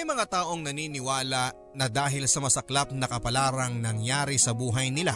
[0.00, 5.12] May mga taong naniniwala na dahil sa masaklap na kapalarang nangyari sa buhay nila,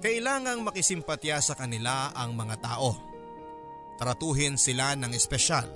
[0.00, 2.96] kailangang makisimpatya sa kanila ang mga tao.
[4.00, 5.68] Tratuhin sila ng espesyal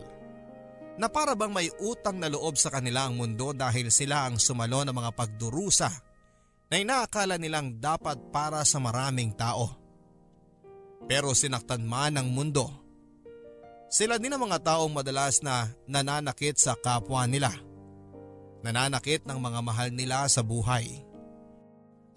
[0.97, 4.81] na para bang may utang na loob sa kanila ang mundo dahil sila ang sumalo
[4.89, 5.93] ng mga pagdurusa
[6.73, 9.77] na inaakala nilang dapat para sa maraming tao.
[11.05, 12.65] Pero sinaktan man ng mundo,
[13.93, 17.66] sila din ang mga taong madalas na nananakit sa kapwa nila.
[18.67, 21.07] Nananakit ng mga mahal nila sa buhay.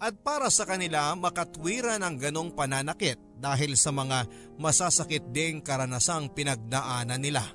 [0.02, 4.26] At para sa kanila makatwiran ang ganong pananakit dahil sa mga
[4.58, 7.46] masasakit ding karanasang pinagdaanan nila.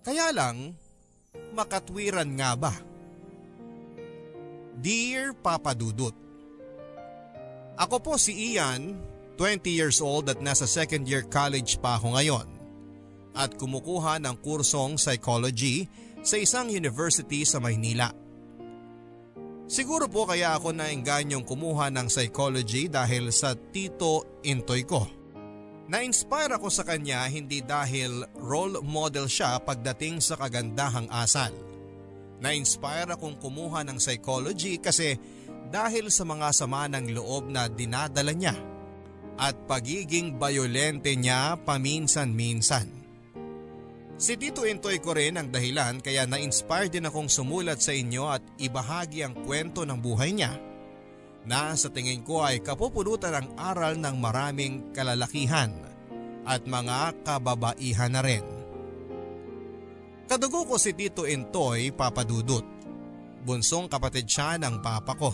[0.00, 0.72] Kaya lang,
[1.52, 2.72] makatwiran nga ba?
[4.80, 6.16] Dear Papa Dudut,
[7.76, 8.96] Ako po si Ian,
[9.36, 12.60] 20 years old at nasa second year college pa ako ngayon
[13.34, 15.86] at kumukuha ng kursong psychology
[16.20, 18.12] sa isang university sa Maynila.
[19.70, 25.06] Siguro po kaya ako naingganyong kumuha ng psychology dahil sa tito Intoy ko.
[25.90, 31.54] Na-inspire ako sa kanya hindi dahil role model siya pagdating sa kagandahang asal.
[32.42, 35.14] Na-inspire akong kumuha ng psychology kasi
[35.70, 38.58] dahil sa mga sama ng loob na dinadala niya
[39.38, 42.99] at pagiging bayolente niya paminsan-minsan.
[44.20, 48.44] Si Tito Intoy ko rin ang dahilan kaya na-inspire din akong sumulat sa inyo at
[48.60, 50.60] ibahagi ang kwento ng buhay niya
[51.48, 55.72] na sa tingin ko ay kapupulutan ng aral ng maraming kalalakihan
[56.44, 58.44] at mga kababaihan na rin.
[60.28, 62.68] Kadugo ko si Tito Intoy papadudot.
[63.40, 65.32] Bunsong kapatid siya ng papa ko.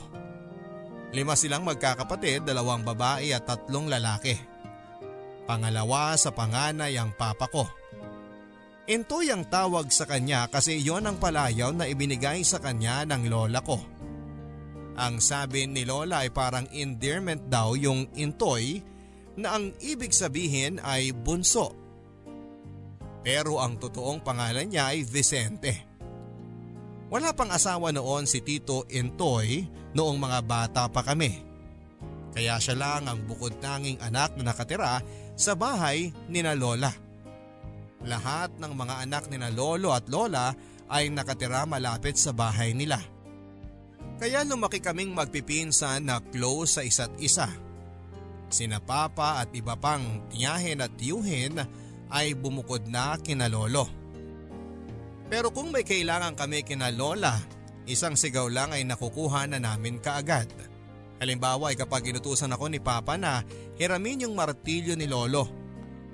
[1.11, 4.39] Lima silang magkakapatid, dalawang babae at tatlong lalaki.
[5.43, 7.67] Pangalawa sa panganay ang papa ko.
[8.87, 13.59] Intoy ang tawag sa kanya kasi yon ang palayaw na ibinigay sa kanya ng lola
[13.59, 13.83] ko.
[14.95, 18.79] Ang sabi ni lola ay parang endearment daw yung intoy
[19.35, 21.75] na ang ibig sabihin ay bunso.
[23.27, 25.83] Pero ang totoong pangalan niya ay Vicente.
[27.11, 29.67] Wala pang asawa noon si Tito Intoy
[29.99, 31.43] noong mga bata pa kami.
[32.31, 35.03] Kaya siya lang ang bukod tanging anak na nakatira
[35.35, 37.06] sa bahay ni na Lola.
[38.07, 40.55] Lahat ng mga anak ni na lolo at lola
[40.87, 43.03] ay nakatira malapit sa bahay nila.
[44.17, 47.51] Kaya lumaki kaming magpipinsan na close sa isa't isa.
[48.47, 51.59] Sina papa at iba pang tiyahin at tiyuhin
[52.15, 53.91] ay bumukod na kina lolo.
[55.27, 57.35] Pero kung may kailangan kami kina lola,
[57.91, 60.47] isang sigaw lang ay nakukuha na namin kaagad.
[61.19, 63.43] Halimbawa ay kapag inutusan ako ni papa na
[63.75, 65.66] hiramin yung martilyo ni lolo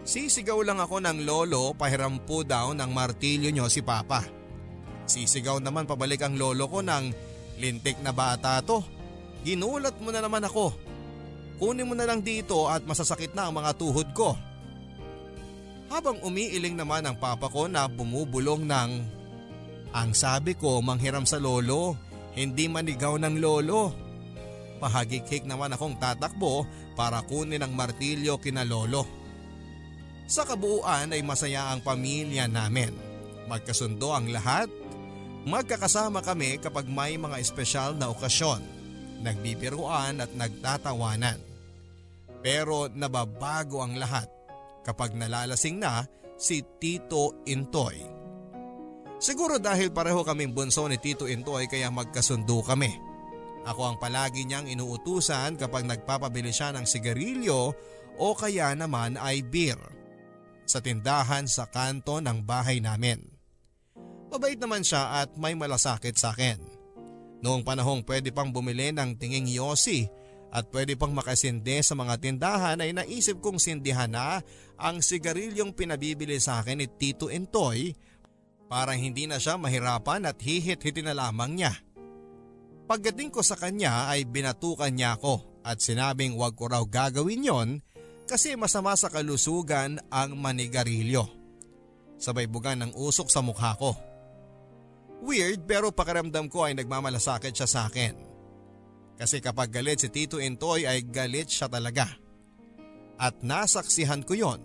[0.03, 4.27] Sisigaw lang ako ng lolo pahiram po daw ng martilyo nyo si papa.
[5.07, 7.05] Sisigaw naman pabalik ang lolo ko ng
[7.63, 8.83] lintik na bata to.
[9.47, 10.75] Ginulat mo na naman ako.
[11.63, 14.35] Kunin mo na lang dito at masasakit na ang mga tuhod ko.
[15.87, 18.91] Habang umiiling naman ang papa ko na bumubulong ng
[19.93, 21.95] Ang sabi ko manghiram sa lolo,
[22.33, 23.93] hindi manigaw ng lolo.
[24.81, 26.65] Pahagikik naman akong tatakbo
[26.97, 29.22] para kunin ang martilyo kina lolo.
[30.33, 32.97] Sa kabuuan ay masaya ang pamilya namin.
[33.53, 34.65] Magkasundo ang lahat.
[35.45, 38.65] Magkakasama kami kapag may mga espesyal na okasyon.
[39.21, 41.37] Nagbibiruan at nagtatawanan.
[42.41, 44.25] Pero nababago ang lahat
[44.89, 46.09] kapag nalalasing na
[46.41, 48.01] si Tito Intoy.
[49.21, 52.89] Siguro dahil pareho kaming bunso ni Tito Intoy kaya magkasundo kami.
[53.69, 57.61] Ako ang palagi niyang inuutusan kapag nagpapabili siya ng sigarilyo
[58.17, 60.01] o kaya naman ay beer
[60.73, 63.21] sa tindahan sa kanto ng bahay namin.
[64.33, 66.57] Mabait naman siya at may malasakit sa akin.
[67.45, 70.09] Noong panahong pwede pang bumili ng tinging yosi
[70.49, 74.41] at pwede pang makasinde sa mga tindahan ay naisip kong sindihan na
[74.81, 77.93] ang sigarilyong pinabibili sa akin ni Tito Intoy
[78.73, 81.77] para hindi na siya mahirapan at hihit-hitin na lamang niya.
[82.89, 87.69] Pagdating ko sa kanya ay binatukan niya ako at sinabing wag ko raw gagawin yon
[88.33, 91.29] kasi masama sa kalusugan ang manigarilyo.
[92.17, 93.93] Sabay bugan ng usok sa mukha ko.
[95.21, 98.17] Weird pero pakiramdam ko ay nagmamalasakit siya sa akin.
[99.21, 102.09] Kasi kapag galit si Tito Intoy ay galit siya talaga.
[103.21, 104.65] At nasaksihan ko yon.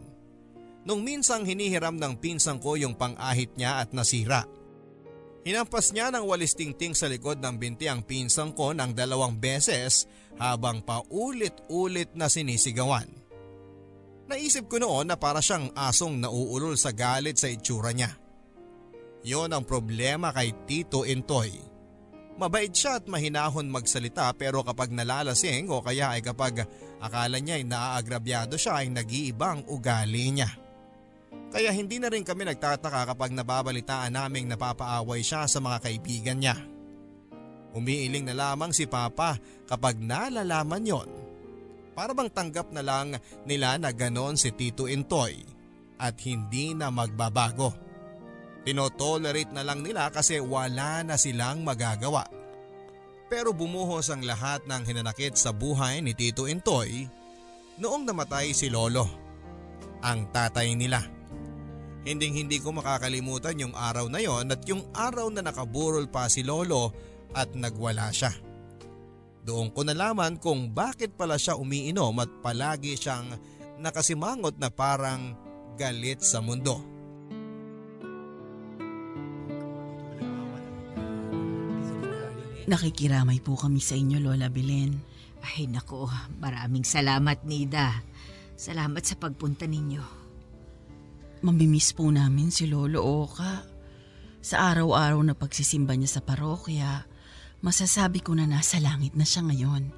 [0.87, 4.47] Nung minsang hinihiram ng pinsang ko yung pang-ahit niya at nasira.
[5.43, 10.07] Hinampas niya ng walis tingting sa likod ng binti ang pinsang ko ng dalawang beses
[10.39, 13.26] habang paulit-ulit na sinisigawan.
[14.27, 18.12] Naisip ko noon na para siyang asong nauulol sa galit sa itsura niya.
[19.24, 21.51] Yon ang problema kay Tito Intoy.
[22.38, 26.69] Mabait siya at mahinahon magsalita pero kapag nalalasing o kaya ay kapag
[27.01, 30.51] akala niya ay naaagrabyado siya ay nag-iibang ugali niya.
[31.47, 36.59] Kaya hindi na rin kami nagtataka kapag nababalitaan naming napapaaway siya sa mga kaibigan niya.
[37.73, 41.26] Umiiling na lamang si Papa kapag nalalaman yon.
[41.97, 43.17] Para bang tanggap na lang
[43.49, 45.41] nila na ganon si Tito Intoy
[45.97, 47.73] at hindi na magbabago.
[48.61, 52.29] Tinotolerate na lang nila kasi wala na silang magagawa.
[53.33, 57.09] Pero bumuhos ang lahat ng hinanakit sa buhay ni Tito Intoy
[57.81, 59.09] noong namatay si Lolo,
[60.05, 61.01] ang tatay nila.
[62.05, 66.45] Hinding hindi ko makakalimutan yung araw na yon at yung araw na nakaburol pa si
[66.45, 66.94] Lolo
[67.33, 68.46] at nagwala siya.
[69.47, 73.31] Doon ko nalaman kung bakit pala siya umiinom at palagi siyang
[73.79, 75.39] nakasimangot na parang
[75.79, 76.83] galit sa mundo.
[82.67, 84.99] Nakikiramay po kami sa inyo, Lola Belen.
[85.39, 86.11] Ay nako,
[86.44, 88.03] maraming salamat Nida.
[88.59, 90.03] Salamat sa pagpunta ninyo.
[91.47, 93.63] Mamimiss po namin si Lolo Oka.
[94.44, 97.07] Sa araw-araw na pagsisimba niya sa parokya,
[97.62, 99.89] masasabi ko na nasa langit na siya ngayon.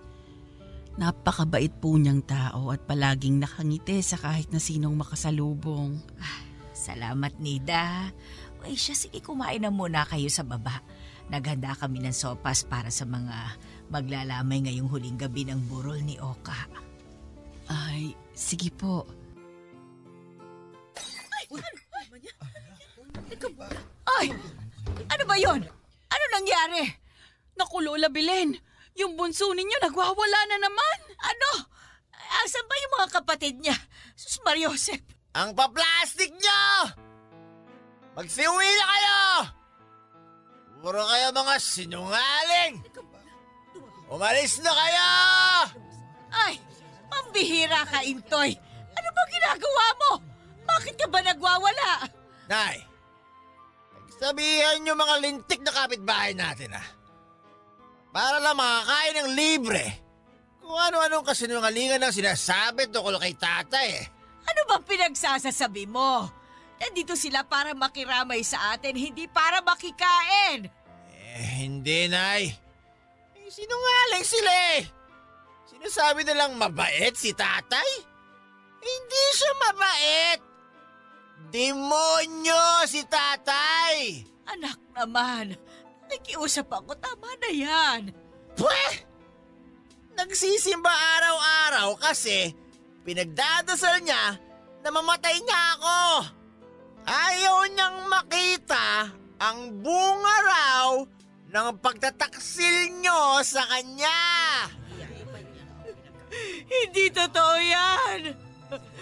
[0.99, 5.95] Napakabait po niyang tao at palaging nakangiti sa kahit na sinong makasalubong.
[6.19, 6.43] Ah,
[6.75, 8.11] salamat Nida.
[8.59, 10.83] Ay siya, sige kumain na muna kayo sa baba.
[11.31, 13.55] Naghanda kami ng sopas para sa mga
[13.87, 16.67] maglalamay ngayong huling gabi ng burol ni Oka.
[17.69, 19.05] Ay, sige po.
[21.31, 21.45] Ay,
[24.19, 24.27] Ay,
[25.05, 25.61] ano ba yon?
[26.09, 27.08] Ano nangyari?
[27.59, 28.55] Naku, Lola Belen,
[28.95, 30.97] yung bunso ninyo nagwawala na naman.
[31.19, 31.67] Ano?
[32.39, 33.75] Asan ba yung mga kapatid niya?
[34.15, 35.03] Sus Mariosep.
[35.35, 36.63] Ang paplastik niyo!
[38.15, 39.19] Magsiuwi na kayo!
[40.79, 42.75] Puro kayo mga sinungaling!
[44.07, 45.11] Umalis na kayo!
[46.31, 46.55] Ay,
[47.11, 48.55] pambihira ka, Intoy.
[48.95, 50.11] Ano ba ginagawa mo?
[50.63, 52.07] Bakit ka ba nagwawala?
[52.49, 52.81] Nay,
[54.17, 56.98] sabihan nyo mga lintik na kapitbahay natin ah.
[58.09, 59.85] Para lang makakain ng libre.
[60.59, 64.05] Kung ano-anong kasinungalingan ang sinasabi tungkol kay tatay eh.
[64.49, 66.29] Ano bang pinagsasasabi mo?
[66.79, 70.69] Nandito sila para makiramay sa atin, hindi para makikain.
[71.11, 72.49] Eh, hindi, Nay.
[73.35, 74.81] Eh, sinungaling sila eh.
[75.69, 77.89] Sinasabi nilang mabait si tatay.
[78.79, 80.39] Hindi siya mabait.
[81.51, 84.25] Demonyo si tatay.
[84.49, 85.53] Anak naman,
[86.09, 88.01] nakiusap ako, tama na yan.
[88.57, 88.93] Pweh!
[90.19, 92.51] Nagsisimba araw-araw kasi
[93.07, 94.35] pinagdadasal niya
[94.83, 95.99] na mamatay niya ako.
[97.07, 100.89] Ayaw niyang makita ang bunga raw
[101.49, 104.19] ng pagtataksil niyo sa kanya.
[106.69, 108.21] Hindi totoo yan.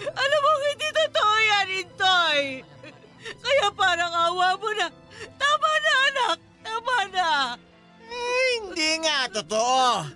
[0.00, 2.40] Alam mo, hindi totoo yan, Intoy.
[3.42, 4.88] Kaya parang awa mo na.
[5.36, 6.38] Tama na, anak.
[6.78, 7.58] Tama na.
[8.06, 10.06] Eh, hindi nga totoo.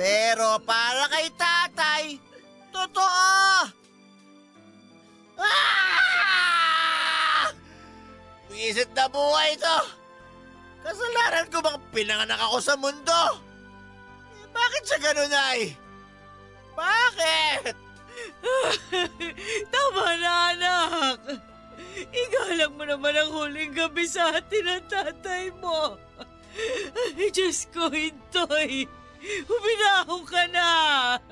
[0.00, 2.16] Pero para kay tatay,
[2.72, 3.68] totoo.
[5.36, 6.08] Ah!
[8.48, 9.78] Wisit na buhay ito.
[10.88, 13.44] Kasalanan ko bang pinanganak ako sa mundo?
[14.40, 15.76] Eh, bakit siya ganun ay?
[16.72, 17.76] Bakit?
[19.76, 21.20] Tama na, anak.
[22.10, 25.98] Igalang mo naman ang huling gabi sa atin ng tatay mo.
[27.18, 28.86] Ay, Diyos ko, Intoy.
[29.24, 30.68] Huminahon ka na.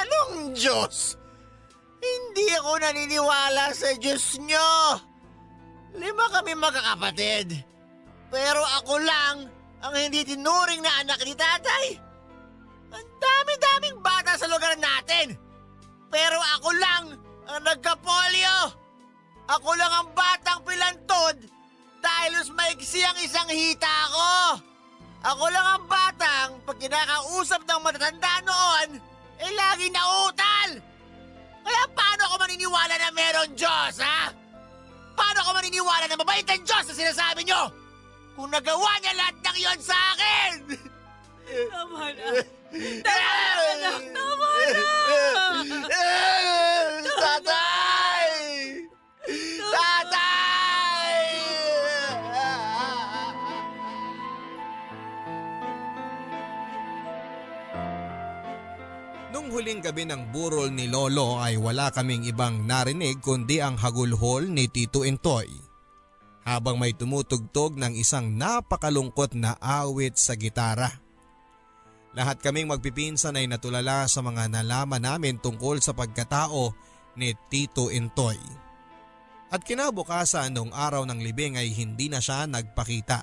[0.00, 1.16] Anong Diyos?
[2.04, 5.00] Hindi ako naniniwala sa Diyos nyo.
[5.96, 7.48] Lima kami magkakapatid.
[8.28, 9.36] Pero ako lang
[9.80, 11.86] ang hindi tinuring na anak ni tatay.
[12.94, 15.38] Ang dami-daming bata sa lugar natin.
[16.12, 17.04] Pero ako lang
[17.48, 18.58] ang nagka-polio.
[19.44, 21.36] Ako lang ang batang pilantod
[22.00, 24.32] dahil mas maiksi ang isang hita ko.
[25.24, 28.88] Ako lang ang batang pag kinakausap ng matatanda noon,
[29.40, 30.70] eh lagi na utal.
[31.64, 34.28] Kaya paano ako maniniwala na meron Diyos, ha?
[35.16, 37.72] Paano ako maniniwala na mabait ang Diyos na sinasabi nyo?
[38.36, 40.52] Kung nagawa niya lahat ng iyon sa akin!
[41.44, 42.26] Tama na.
[43.04, 44.00] Tama na, anak.
[44.12, 46.60] Tama na.
[47.24, 48.28] Tatay!
[49.72, 51.16] Tatay!
[59.32, 64.52] Nung huling gabi ng burol ni Lolo ay wala kaming ibang narinig kundi ang hagulhol
[64.52, 65.48] ni Tito Intoy.
[66.44, 70.92] habang may tumutugtog ng isang napakalungkot na awit sa gitara.
[72.12, 76.76] Lahat kaming magpipinsan ay natulala sa mga nalaman namin tungkol sa pagkatao
[77.18, 78.38] ni Tito Intoy.
[79.54, 83.22] At kinabukasan noong araw ng libing ay hindi na siya nagpakita.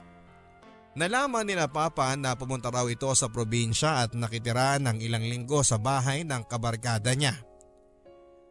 [0.95, 5.63] Nalaman ni na Papa na pumunta raw ito sa probinsya at nakitira ng ilang linggo
[5.63, 7.36] sa bahay ng kabarkada niya.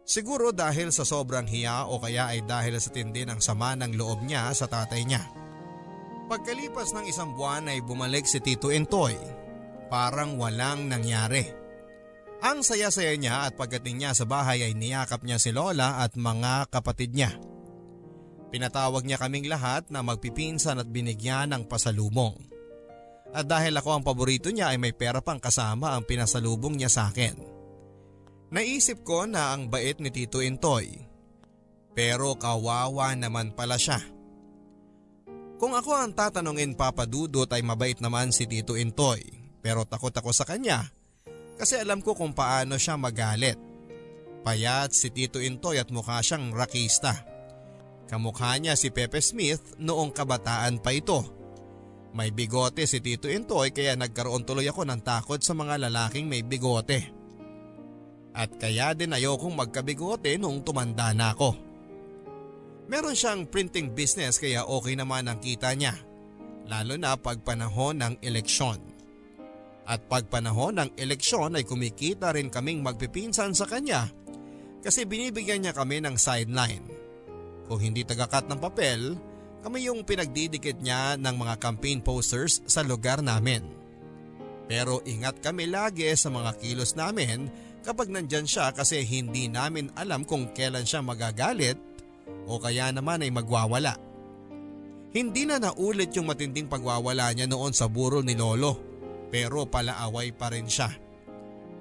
[0.09, 4.25] Siguro dahil sa sobrang hiya o kaya ay dahil sa tindi ng sama ng loob
[4.25, 5.23] niya sa tatay niya.
[6.33, 9.41] Pagkalipas ng isang buwan ay bumalik si Tito Intoy
[9.91, 11.60] parang walang nangyari.
[12.41, 16.73] Ang saya-saya niya at pagdating niya sa bahay ay niyakap niya si Lola at mga
[16.73, 17.37] kapatid niya.
[18.49, 22.33] Pinatawag niya kaming lahat na magpipinsan at binigyan ng pasalubong.
[23.37, 27.13] At dahil ako ang paborito niya ay may pera pang kasama ang pinasalubong niya sa
[27.13, 27.37] akin.
[28.51, 30.97] Naisip ko na ang bait ni Tito Intoy.
[31.93, 34.01] Pero kawawa naman pala siya.
[35.61, 39.21] Kung ako ang tatanungin Papa Dudot ay mabait naman si Tito Intoy.
[39.61, 40.89] Pero takot ako sa kanya
[41.61, 43.61] kasi alam ko kung paano siya magalit.
[44.41, 47.13] Payat si Tito Intoy at mukha siyang rakista.
[48.09, 51.21] Kamukha niya si Pepe Smith noong kabataan pa ito.
[52.17, 56.41] May bigote si Tito Intoy kaya nagkaroon tuloy ako ng takot sa mga lalaking may
[56.41, 57.13] bigote.
[58.33, 61.55] At kaya din ayokong magkabigote noong tumanda na ako.
[62.91, 65.95] Meron siyang printing business kaya okay naman ang kita niya.
[66.67, 68.90] Lalo na pag panahon ng eleksyon.
[69.89, 74.07] At pag panahon ng eleksyon ay kumikita rin kaming magpipinsan sa kanya
[74.81, 76.85] kasi binibigyan niya kami ng sideline.
[77.69, 79.15] Kung hindi tagakat ng papel,
[79.61, 83.63] kami yung pinagdidikit niya ng mga campaign posters sa lugar namin.
[84.67, 87.51] Pero ingat kami lagi sa mga kilos namin
[87.85, 91.77] kapag nandyan siya kasi hindi namin alam kung kailan siya magagalit
[92.49, 93.99] o kaya naman ay magwawala.
[95.11, 98.90] Hindi na naulit yung matinding pagwawala niya noon sa burol ni Lolo
[99.31, 100.91] pero palaaway pa rin siya.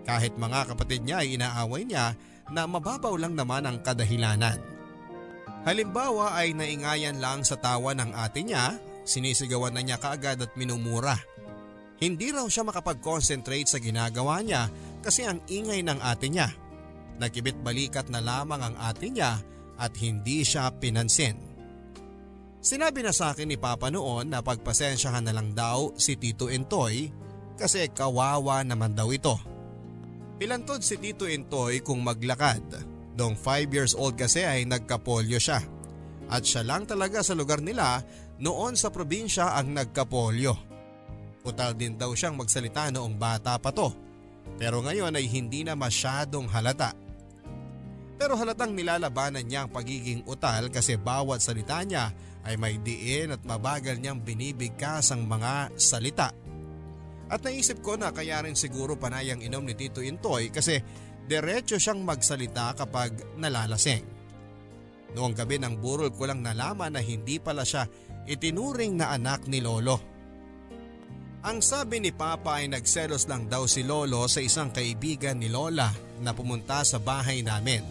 [0.05, 2.15] Kahit mga kapatid niya ay inaaway niya
[2.49, 4.57] na mababaw lang naman ang kadahilanan.
[5.67, 11.19] Halimbawa ay naingayan lang sa tawa ng ate niya, sinisigawan na niya kaagad at minumura.
[11.99, 14.71] Hindi raw siya makapag-concentrate sa ginagawa niya
[15.03, 16.47] kasi ang ingay ng ate niya.
[17.19, 19.35] Nakibit balikat na lamang ang ate niya
[19.75, 21.35] at hindi siya pinansin.
[22.59, 27.11] Sinabi na sa akin ni Papa noon na pagpasensyahan na lang daw si Tito Entoy
[27.59, 29.35] kasi kawawa naman daw ito.
[30.39, 32.63] Pilantod si Tito Intoy kung maglakad.
[33.19, 35.59] Noong 5 years old kasi ay nagkapolyo siya.
[36.31, 37.99] At siya lang talaga sa lugar nila
[38.39, 40.55] noon sa probinsya ang nagkapolyo.
[41.43, 43.91] Utal din daw siyang magsalita noong bata pa to.
[44.55, 46.95] Pero ngayon ay hindi na masyadong halata.
[48.15, 52.15] Pero halatang nilalabanan niya ang pagiging utal kasi bawat salita niya
[52.47, 56.31] ay may diin at mabagal niyang binibigkas ang mga salita
[57.29, 60.81] at naisip ko na kaya rin siguro panayang inom ni Tito Intoy kasi
[61.29, 64.01] diretso siyang magsalita kapag nalalasing.
[65.13, 67.85] Noong gabi ng burol ko lang nalaman na hindi pala siya
[68.29, 69.97] itinuring na anak ni Lolo.
[71.39, 75.89] Ang sabi ni Papa ay nagselos lang daw si Lolo sa isang kaibigan ni Lola
[76.19, 77.81] na pumunta sa bahay namin.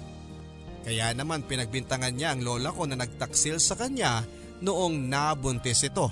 [0.84, 4.24] Kaya naman pinagbintangan niya ang lola ko na nagtaksil sa kanya
[4.64, 6.08] noong nabuntis ito.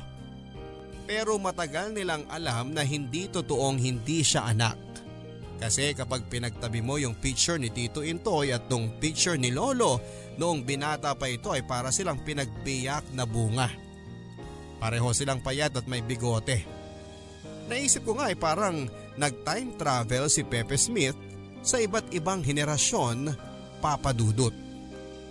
[1.07, 4.77] Pero matagal nilang alam na hindi totoong hindi siya anak.
[5.57, 10.03] Kasi kapag pinagtabi mo yung picture ni Tito Intoy at tong picture ni Lolo
[10.37, 13.71] noong binata pa ito ay para silang pinagbiyak na bunga.
[14.77, 16.61] Pareho silang payat at may bigote.
[17.73, 18.85] Naisip ko nga ay parang
[19.17, 21.17] nag-time travel si Pepe Smith
[21.65, 23.33] sa iba't ibang henerasyon
[23.81, 24.66] papadudot.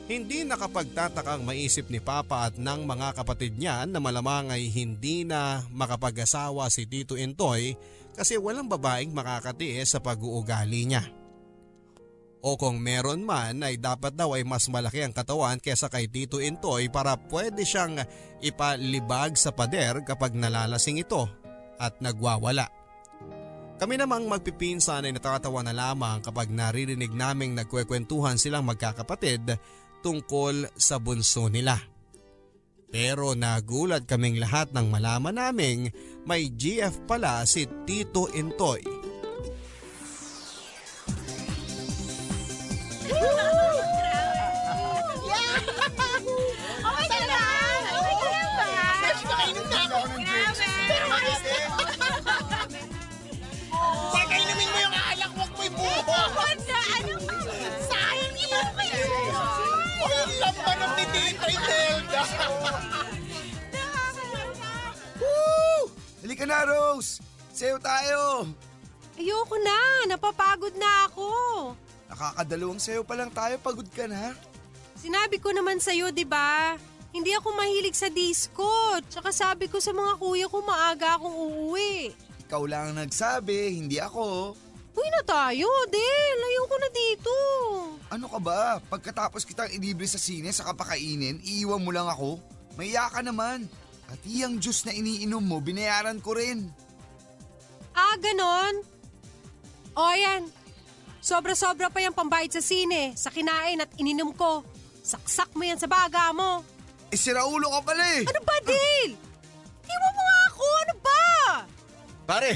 [0.06, 5.66] Hindi nakapagtatakang maisip ni Papa at ng mga kapatid niya na malamang ay hindi na
[5.74, 7.74] makapag-asawa si Tito Intoy
[8.14, 11.10] kasi walang babaeng makakatiis sa pag-uugali niya.
[12.46, 16.38] O kung meron man ay dapat daw ay mas malaki ang katawan kesa kay Tito
[16.38, 17.98] Intoy para pwede siyang
[18.46, 21.26] ipalibag sa pader kapag nalalasing ito
[21.82, 22.70] at nagwawala.
[23.82, 29.58] Kami namang magpipinsan ay natatawa na lamang kapag naririnig naming nagkwekwentuhan silang magkakapatid
[30.06, 31.82] tungkol sa bunso nila.
[32.94, 35.90] Pero nagulat kaming lahat nang malaman naming
[36.30, 39.05] may GF pala si Tito Intoy.
[60.40, 62.22] lamba ng titita Imelda!
[65.22, 65.90] Woo!
[66.22, 67.24] Halika na, Rose!
[67.56, 68.52] Sayo tayo!
[69.16, 69.80] Ayoko na!
[70.12, 71.30] Napapagod na ako!
[72.12, 74.36] Nakakadalawang sayo pa lang tayo, pagod ka na.
[75.00, 76.76] Sinabi ko naman sa'yo, di ba?
[77.16, 78.68] Hindi ako mahilig sa disco.
[79.08, 82.12] Tsaka sabi ko sa mga kuya ko maaga akong uuwi.
[82.46, 84.52] Ikaw lang ang nagsabi, hindi ako.
[84.96, 86.40] Uy na tayo, Del.
[86.76, 87.36] Ayoko na dito.
[88.12, 88.84] Ano ka ba?
[88.92, 92.36] Pagkatapos kitang ilibre sa sine sa kapakainin, iiwan mo lang ako?
[92.76, 93.64] Maiya ka naman.
[94.12, 96.68] At iyang juice na iniinom mo, binayaran ko rin.
[97.96, 98.84] Ah, ganon?
[99.96, 100.52] O yan.
[101.24, 104.62] Sobra-sobra pa yung pambayad sa sine, sa kinain at ininom ko.
[105.00, 106.60] Saksak mo yan sa baga mo.
[107.08, 108.28] Eh, siraulo ka pala eh.
[108.28, 109.16] Ano ba, Dale?
[109.88, 111.24] Iwan mo nga ako, ano ba?
[112.28, 112.52] Pare,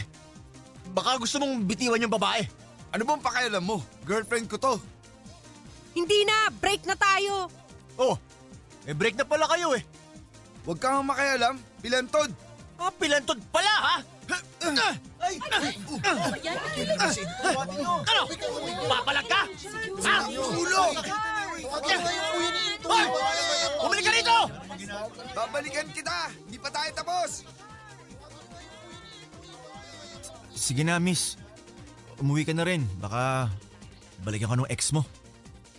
[0.91, 2.58] baka gusto mong bitiwan yung babae.
[2.89, 3.77] Ano bang pakialam mo?
[4.01, 4.73] Girlfriend ko to.
[5.93, 7.49] Hindi na, break na tayo.
[7.99, 8.17] Oh,
[8.85, 9.83] may break na pala kayo eh.
[10.65, 12.33] Huwag kang makialam, pilantod.
[12.79, 13.95] Ah, pilantod pala ha?
[15.19, 15.35] Ay!
[18.05, 18.21] Ano?
[18.85, 19.41] Papalag ka?
[20.05, 20.15] Ha?
[20.29, 20.83] Ulo!
[22.85, 23.05] Hoy!
[23.81, 24.37] Bumalik ka rito!
[25.33, 26.29] Babalikan kita!
[26.45, 27.43] Hindi pa tayo tapos!
[30.53, 31.39] Sige na, miss.
[32.19, 32.83] Umuwi ka na rin.
[32.99, 33.47] Baka
[34.23, 35.07] balikan ka ng ex mo.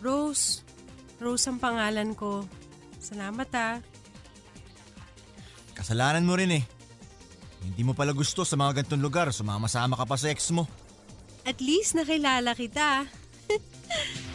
[0.01, 0.65] Rose.
[1.21, 2.49] Rose ang pangalan ko.
[3.01, 3.77] Salamat ah.
[5.77, 6.65] Kasalanan mo rin eh.
[7.61, 9.29] Hindi mo pala gusto sa mga gantong lugar.
[9.33, 10.65] Sumama-sama ka pa sa ex mo.
[11.45, 13.05] At least nakilala kita.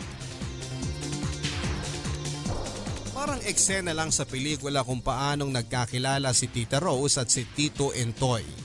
[3.17, 8.64] Parang eksena lang sa pelikula kung paanong nagkakilala si Tita Rose at si Tito Entoy.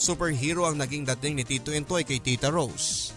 [0.00, 3.12] Superhero ang naging dating ni Tito Entoy kay Tita Rose.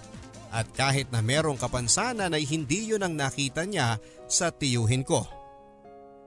[0.51, 5.23] At kahit na merong kapansanan ay hindi yun ang nakita niya sa tiyuhin ko.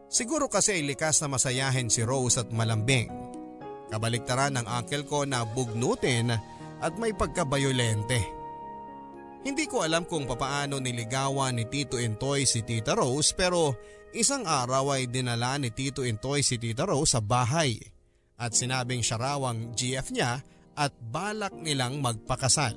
[0.09, 3.13] Siguro kasi likas na masayahin si Rose at malambing.
[3.93, 6.33] Kabaliktaran ng uncle ko na bugnutin
[6.80, 8.25] at may pagkabayolente.
[9.45, 13.76] Hindi ko alam kung papaano niligawan ni Tito Entoy si Tita Rose pero
[14.17, 17.76] isang araw ay dinala ni Tito Entoy si Tita Rose sa bahay
[18.37, 20.45] at sinabing siya raw ang GF niya
[20.76, 22.76] at balak nilang magpakasal.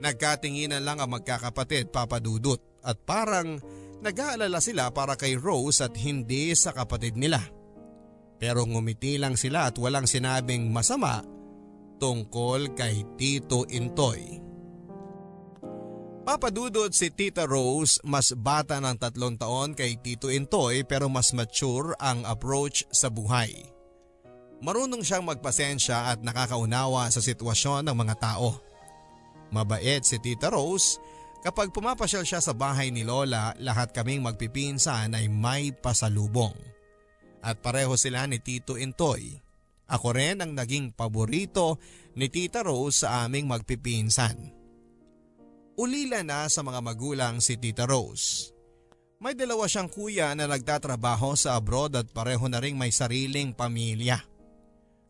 [0.00, 3.60] Nagkatinginan lang ang magkakapatid papadudot at parang
[4.00, 7.42] nag-aalala sila para kay Rose at hindi sa kapatid nila.
[8.38, 11.20] Pero ngumiti lang sila at walang sinabing masama
[11.98, 14.38] tungkol kay Tito Intoy.
[16.22, 21.98] Papadudod si Tita Rose mas bata ng tatlong taon kay Tito Intoy pero mas mature
[21.98, 23.77] ang approach sa buhay.
[24.58, 28.58] Marunong siyang magpasensya at nakakaunawa sa sitwasyon ng mga tao.
[29.54, 30.98] Mabait si Tita Rose,
[31.46, 36.58] kapag pumapasyal siya sa bahay ni Lola, lahat kaming magpipinsan ay may pasalubong.
[37.38, 39.38] At pareho sila ni Tito Intoy.
[39.88, 41.80] Ako rin ang naging paborito
[42.18, 44.36] ni Tita Rose sa aming magpipinsan.
[45.78, 48.50] Ulila na sa mga magulang si Tita Rose.
[49.22, 54.18] May dalawa siyang kuya na nagtatrabaho sa abroad at pareho na ring may sariling pamilya.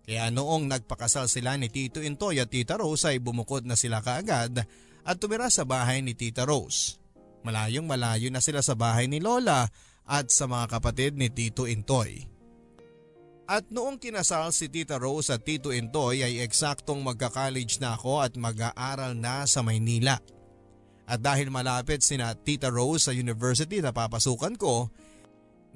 [0.09, 4.65] Kaya noong nagpakasal sila ni Tito Intoy at Tita Rose ay bumukod na sila kaagad
[5.05, 6.97] at tumira sa bahay ni Tita Rose.
[7.45, 9.69] Malayong malayo na sila sa bahay ni Lola
[10.09, 12.25] at sa mga kapatid ni Tito Intoy.
[13.45, 18.33] At noong kinasal si Tita Rose at Tito Intoy ay eksaktong magka-college na ako at
[18.41, 20.17] mag-aaral na sa Maynila.
[21.05, 24.89] At dahil malapit sina Tita Rose sa university na papasukan ko,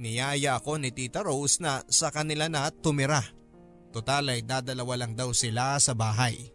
[0.00, 3.41] niyaya ako ni Tita Rose na sa kanila na tumira.
[3.92, 6.50] Total ay dadalawa lang daw sila sa bahay.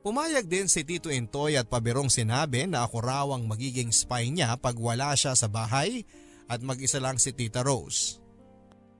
[0.00, 4.56] Pumayag din si Tito Intoy at pabirong sinabi na ako raw ang magiging spy niya
[4.56, 6.08] pag wala siya sa bahay
[6.48, 8.16] at mag-isa lang si Tita Rose.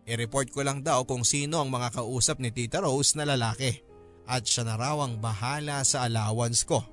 [0.04, 3.80] I-report ko lang daw kung sino ang mga kausap ni Tita Rose na lalaki
[4.28, 6.84] at siya na raw ang bahala sa allowance ko.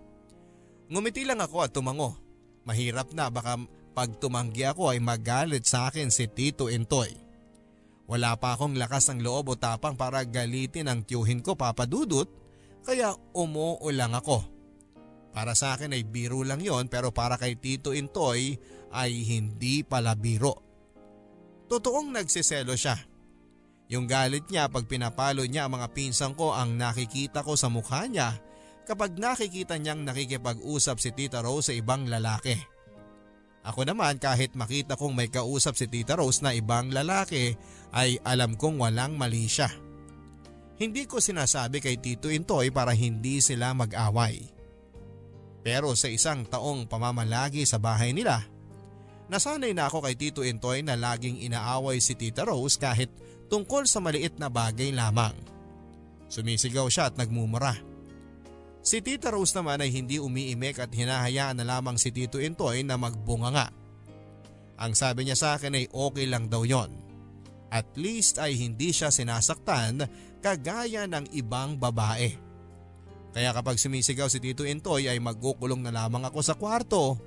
[0.88, 2.16] Ngumiti lang ako at tumango.
[2.64, 3.60] Mahirap na baka
[3.92, 7.27] pag tumanggi ako ay magalit sa akin si Tito Intoy.
[8.08, 12.32] Wala pa akong lakas ng loob o tapang para galitin ang tiyuhin ko papadudot
[12.88, 14.48] kaya umuo lang ako.
[15.36, 18.56] Para sa akin ay biro lang yon pero para kay Tito Intoy
[18.96, 20.56] ay hindi pala biro.
[21.68, 22.96] Totoong nagsiselo siya.
[23.92, 28.08] Yung galit niya pag pinapalo niya ang mga pinsang ko ang nakikita ko sa mukha
[28.08, 28.40] niya
[28.88, 32.56] kapag nakikita niyang nakikipag-usap si Tita Rose sa ibang lalaki.
[33.68, 37.60] Ako naman kahit makita kong may kausap si Tita Rose na ibang lalaki
[37.96, 39.72] ay alam kong walang mali siya.
[40.78, 44.54] Hindi ko sinasabi kay Tito Intoy para hindi sila mag-away.
[45.66, 48.46] Pero sa isang taong pamamalagi sa bahay nila,
[49.28, 53.10] nasanay na ako kay Tito Intoy na laging inaaway si Tita Rose kahit
[53.50, 55.34] tungkol sa maliit na bagay lamang.
[56.30, 57.74] Sumisigaw siya at nagmumura.
[58.86, 62.96] Si Tita Rose naman ay hindi umiimik at hinahayaan na lamang si Tito Intoy na
[62.96, 63.74] magbunganga.
[64.78, 67.07] Ang sabi niya sa akin ay okay lang daw yon.
[67.68, 70.08] At least ay hindi siya sinasaktan
[70.40, 72.32] kagaya ng ibang babae.
[73.36, 77.20] Kaya kapag sumisigaw si Tito Intoy ay magkukulong na lamang ako sa kwarto,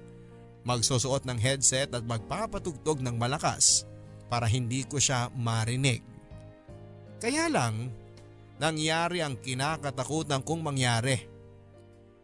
[0.64, 3.85] magsusuot ng headset at magpapatugtog ng malakas
[4.26, 6.03] para hindi ko siya marinig.
[7.20, 7.92] Kaya lang,
[8.57, 11.16] nangyari ang kinakatakutan kong mangyari.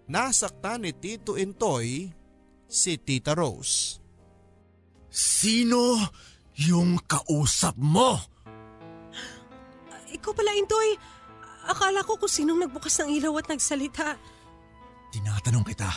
[0.09, 2.09] Nasaktan ni Tito Intoy
[2.65, 4.01] si Tita Rose.
[5.11, 5.99] Sino
[6.57, 8.17] yung kausap mo?
[10.13, 10.97] Ikaw pala, Intoy.
[11.67, 14.17] Akala ko kung sinong nagbukas ng ilaw at nagsalita.
[15.13, 15.91] Tinatanong kita.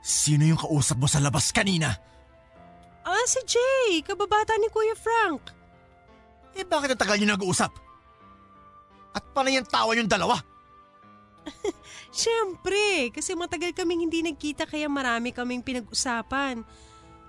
[0.00, 1.90] Sino yung kausap mo sa labas kanina?
[3.06, 5.50] Ah, si Jay, kababata ni Kuya Frank.
[6.56, 7.70] Eh bakit ang tagal niyo nag-uusap?
[9.12, 10.40] At pala yung tawa yung dalawa?
[12.10, 16.64] Siyempre, kasi matagal kaming hindi nagkita kaya marami kaming pinag-usapan.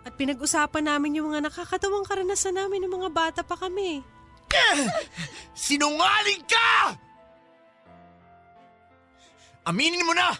[0.08, 4.00] At pinag-usapan namin yung mga nakakatawang karanasan namin ng mga bata pa kami.
[5.52, 6.96] Sinungaling ka!
[9.67, 10.32] Aminin mo na!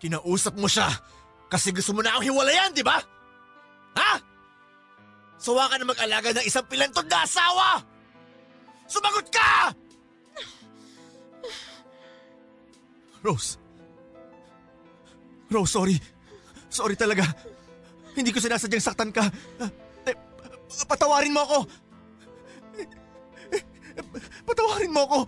[0.00, 0.88] Kinausap mo siya
[1.52, 2.96] kasi gusto mo na akong hiwalayan, di ba?
[4.00, 4.12] Ha?
[5.36, 7.84] Sawa ka na mag-alaga ng isang pilantod na asawa!
[8.88, 9.68] Sumagot ka!
[13.20, 13.60] Rose.
[15.52, 16.00] Rose, sorry.
[16.72, 17.28] Sorry talaga.
[18.12, 19.24] Hindi ko sinasadyang saktan ka.
[20.88, 21.58] Patawarin mo ako.
[24.48, 25.18] Patawarin mo ako.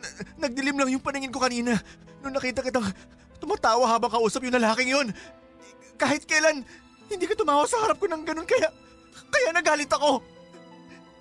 [0.00, 1.76] Na- Nagdilim lang yung paningin ko kanina
[2.22, 2.86] nung nakita kitang
[3.42, 5.08] tumatawa habang kausap yung lalaking yun.
[5.98, 6.64] Kahit kailan,
[7.10, 8.70] hindi ka tumawa sa harap ko ng ganun kaya,
[9.28, 10.22] kaya nagalit ako.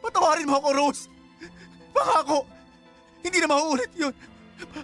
[0.01, 1.03] Patawarin mo ako, Rose.
[1.91, 2.47] Pangako,
[3.21, 4.13] hindi na mauulit yun.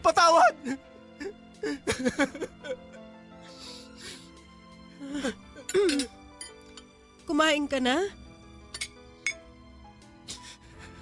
[0.04, 0.54] Patawad!
[7.28, 8.08] Kumain ka na?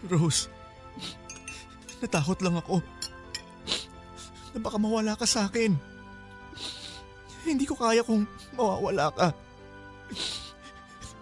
[0.05, 0.49] Rose,
[2.01, 2.81] natakot lang ako.
[4.53, 5.73] Na baka mawala ka sa akin.
[7.45, 8.25] Hindi ko kaya kung
[8.57, 9.27] mawawala ka.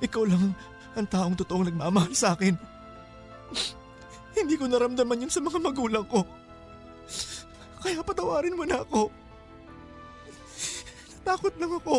[0.03, 0.56] Ikaw lang
[0.95, 2.56] ang taong totoong nagmamahal sa akin.
[4.36, 6.27] Hindi ko naramdaman yun sa mga magulang ko.
[7.84, 9.12] Kaya patawarin mo na ako.
[11.23, 11.95] Natakot lang ako.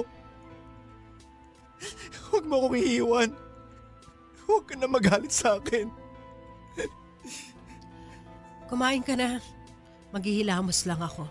[2.35, 3.31] Huwag mo akong iiwan.
[4.51, 5.87] Huwag ka na magalit sa akin.
[8.67, 9.39] Kumain ka na.
[10.11, 11.31] Maghihilamos lang ako.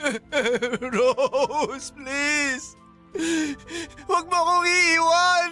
[0.96, 2.72] Rose, please!
[4.08, 5.50] Huwag mo akong iiwan!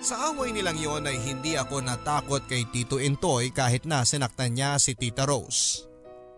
[0.00, 4.80] Sa away nilang yon ay hindi ako natakot kay Tito Intoy kahit na sinaktan niya
[4.80, 5.92] si Tita Rose.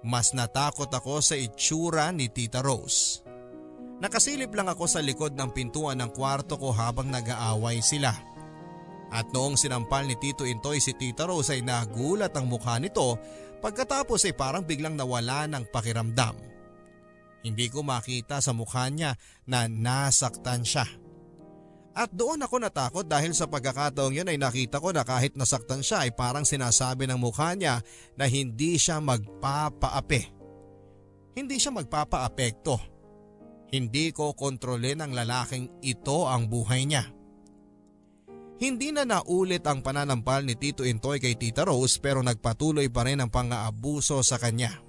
[0.06, 3.26] Mas natakot ako sa itsura ni Tita Rose.
[3.98, 8.14] Nakasilip lang ako sa likod ng pintuan ng kwarto ko habang nag-aaway sila.
[9.10, 13.18] At noong sinampal ni Tito Intoy si Tita Rose ay nagulat ang mukha nito
[13.58, 16.38] pagkatapos ay parang biglang nawala ng pakiramdam.
[17.42, 20.86] Hindi ko makita sa mukha niya na nasaktan siya.
[21.96, 26.04] At doon ako natakot dahil sa pagkakataong yun ay nakita ko na kahit nasaktan siya
[26.04, 27.80] ay parang sinasabi ng mukha niya
[28.20, 30.28] na hindi siya magpapaape.
[31.32, 32.76] Hindi siya magpapaapekto.
[33.72, 37.08] Hindi ko kontrolin ng lalaking ito ang buhay niya.
[38.56, 43.24] Hindi na naulit ang pananampal ni Tito Intoy kay Tita Rose pero nagpatuloy pa rin
[43.24, 44.84] ang pang-aabuso sa kanya.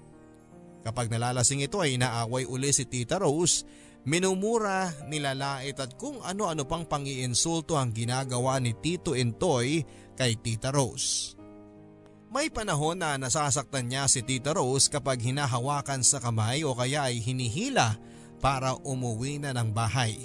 [0.84, 3.68] Kapag nalalasing ito ay inaaway uli si Tita Rose,
[4.08, 9.84] minumura, nilalait at kung ano-ano pang pangiinsulto ang ginagawa ni Tito Intoy
[10.16, 11.36] kay Tita Rose.
[12.32, 17.20] May panahon na nasasaktan niya si Tita Rose kapag hinahawakan sa kamay o kaya ay
[17.20, 18.00] hinihila
[18.40, 20.16] para umuwi na ng bahay.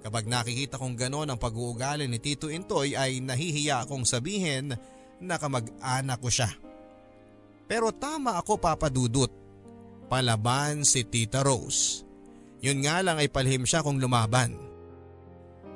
[0.00, 4.72] Kapag nakikita kong gano'n ang pag-uugali ni Tito Intoy ay nahihiya akong sabihin
[5.20, 6.48] na kamag-anak ko siya.
[7.68, 9.28] Pero tama ako papadudot.
[10.08, 12.09] Palaban si Tita Rose.
[12.60, 14.56] Yun nga lang ay palhim siya kung lumaban.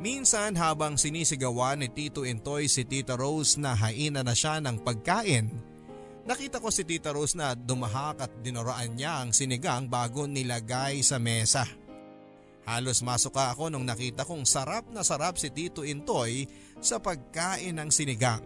[0.05, 5.49] Minsan habang sinisigawan ni Tito Intoy si Tita Rose na haina na siya ng pagkain,
[6.29, 11.17] nakita ko si Tita Rose na dumahak at dinuraan niya ang sinigang bago nilagay sa
[11.17, 11.65] mesa.
[12.69, 16.45] Halos masuka ako nung nakita kong sarap na sarap si Tito Intoy
[16.85, 18.45] sa pagkain ng sinigang.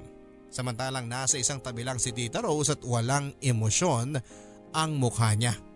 [0.51, 4.14] Samantalang nasa isang tabi lang si Tita Rose at walang emosyon
[4.74, 5.67] ang mukha niya.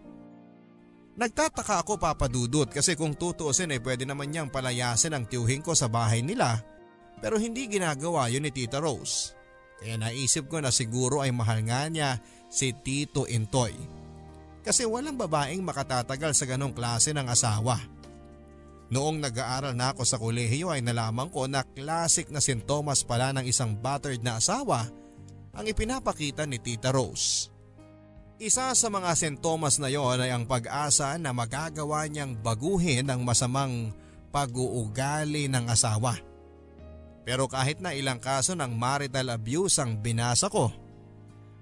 [1.12, 5.92] Nagtataka ako papadudot kasi kung tutuusin ay pwede naman niyang palayasin ang tiyuhin ko sa
[5.92, 6.64] bahay nila
[7.22, 9.38] Pero hindi ginagawa yun ni Tita Rose.
[9.78, 12.18] Kaya naisip ko na siguro ay mahal nga niya
[12.50, 13.78] si Tito Intoy.
[14.66, 17.78] Kasi walang babaeng makatatagal sa ganong klase ng asawa.
[18.90, 23.46] Noong nag-aaral na ako sa kolehiyo ay nalaman ko na classic na sintomas pala ng
[23.46, 24.90] isang battered na asawa
[25.54, 27.51] ang ipinapakita ni Tita Rose.
[28.42, 33.94] Isa sa mga sintomas na yon ay ang pag-asa na magagawa niyang baguhin ang masamang
[34.34, 36.18] pag-uugali ng asawa.
[37.22, 40.74] Pero kahit na ilang kaso ng marital abuse ang binasa ko,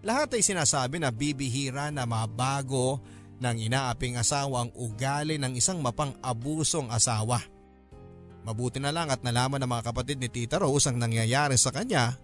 [0.00, 2.96] lahat ay sinasabi na bibihira na mabago
[3.44, 7.44] ng inaaping asawa ang ugali ng isang mapang-abusong asawa.
[8.40, 12.16] Mabuti na lang at nalaman ng mga kapatid ni Tita Rose ang nangyayari sa kanya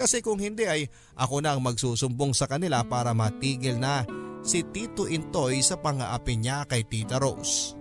[0.00, 4.08] kasi kung hindi ay ako na ang magsusumbong sa kanila para matigil na
[4.40, 7.76] si Tito Intoy sa pang-aapi niya kay Tita Rose.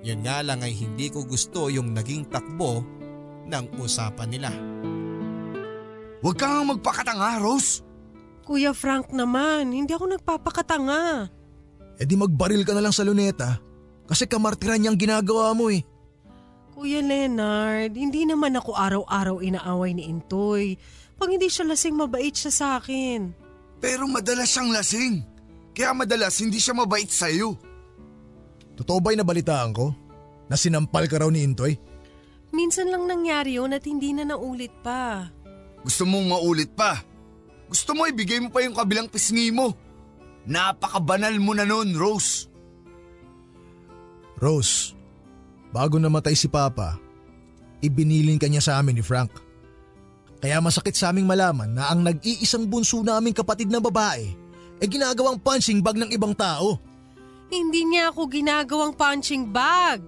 [0.00, 2.80] Yun nga lang ay hindi ko gusto yung naging takbo
[3.44, 4.50] ng usapan nila.
[6.24, 7.84] Huwag kang magpakatanga, Rose.
[8.48, 11.28] Kuya Frank naman, hindi ako nagpapakatanga.
[12.00, 13.60] E di magbaril ka na lang sa luneta
[14.08, 15.84] kasi kamartiran niyang ginagawa mo eh.
[16.72, 20.80] Kuya Leonard, hindi naman ako araw-araw inaaway ni Intoy.
[21.20, 23.36] Pag hindi siya lasing, mabait siya sa akin.
[23.76, 25.20] Pero madalas siyang lasing.
[25.76, 27.60] Kaya madalas hindi siya mabait sa'yo.
[28.80, 29.92] Totoo ba'y nabalitaan ko?
[30.48, 31.76] Na sinampal ka raw ni Intoy?
[32.56, 35.28] Minsan lang nangyari yun at hindi na naulit pa.
[35.84, 37.04] Gusto mong maulit pa.
[37.68, 39.76] Gusto mo ibigay mo pa yung kabilang pisngi mo.
[40.48, 42.48] Napakabanal mo na nun, Rose.
[44.40, 44.96] Rose,
[45.68, 46.96] bago namatay si Papa,
[47.84, 49.49] ibiniling ka niya sa amin ni Frank.
[50.40, 54.24] Kaya masakit sa aming malaman na ang nag-iisang bunso naming kapatid na babae
[54.80, 56.80] ay ginagawang punching bag ng ibang tao.
[57.52, 60.00] Hindi niya ako ginagawang punching bag.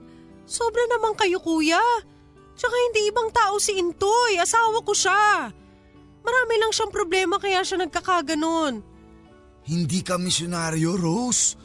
[0.49, 1.81] Sobra naman kayo kuya.
[2.57, 5.53] Tsaka hindi ibang tao si Intoy, asawa ko siya.
[6.23, 8.81] Marami lang siyang problema kaya siya nagkakaganon.
[9.69, 11.61] Hindi ka misyonaryo, Rose.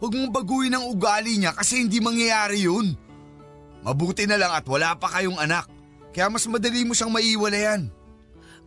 [0.00, 2.96] Huwag mong baguhin ang ugali niya kasi hindi mangyayari yun.
[3.80, 5.68] Mabuti na lang at wala pa kayong anak.
[6.12, 7.88] Kaya mas madali mo siyang maiwalayan.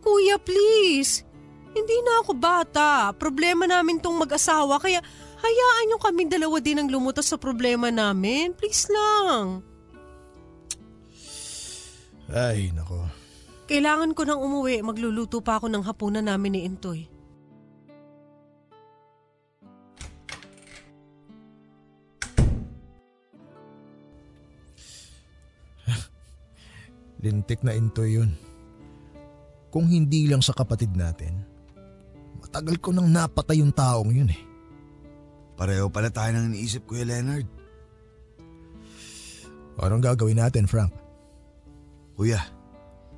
[0.04, 1.24] Kuya, please.
[1.72, 3.16] Hindi na ako bata.
[3.16, 5.00] Problema namin tong mag-asawa kaya
[5.40, 8.52] hayaan niyo kaming dalawa din ang lumutas sa problema namin.
[8.52, 9.64] Please lang.
[12.28, 13.08] Ay, nako.
[13.64, 14.84] Kailangan ko nang umuwi.
[14.84, 17.08] Magluluto pa ako ng hapunan namin ni Intoy.
[27.24, 28.36] Lintik na Intoy yun.
[29.74, 31.34] Kung hindi lang sa kapatid natin,
[32.38, 34.38] matagal ko nang napatay yung taong yun eh.
[35.58, 37.42] Pareho pala tayo nang iniisip, Kuya Leonard.
[39.82, 40.94] Anong gagawin natin, Frank?
[42.14, 42.38] Kuya,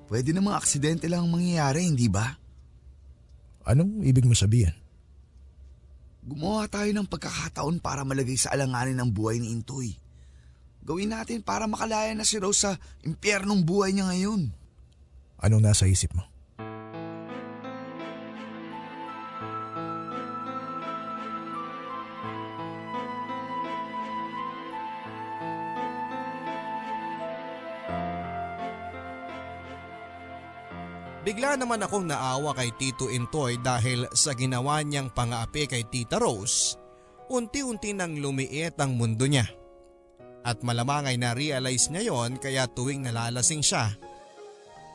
[0.09, 2.25] pwede namang aksidente lang ang mangyayari, hindi ba?
[3.69, 4.73] Anong ibig mo sabihin?
[6.25, 9.93] Gumawa tayo ng pagkakataon para malagay sa alanganin ang buhay ni Intoy.
[10.81, 12.73] Gawin natin para makalaya na si Rose sa
[13.05, 14.49] impyernong buhay niya ngayon.
[15.37, 16.36] Anong nasa isip mo?
[31.57, 36.77] Naman akong naawa kay Tito Intoy dahil sa ginawa niyang pangaapi kay Tita Rose,
[37.33, 39.49] unti-unti nang lumiit ang mundo niya.
[40.45, 43.97] At malamang ay na-realize niya yon kaya tuwing nalalasing siya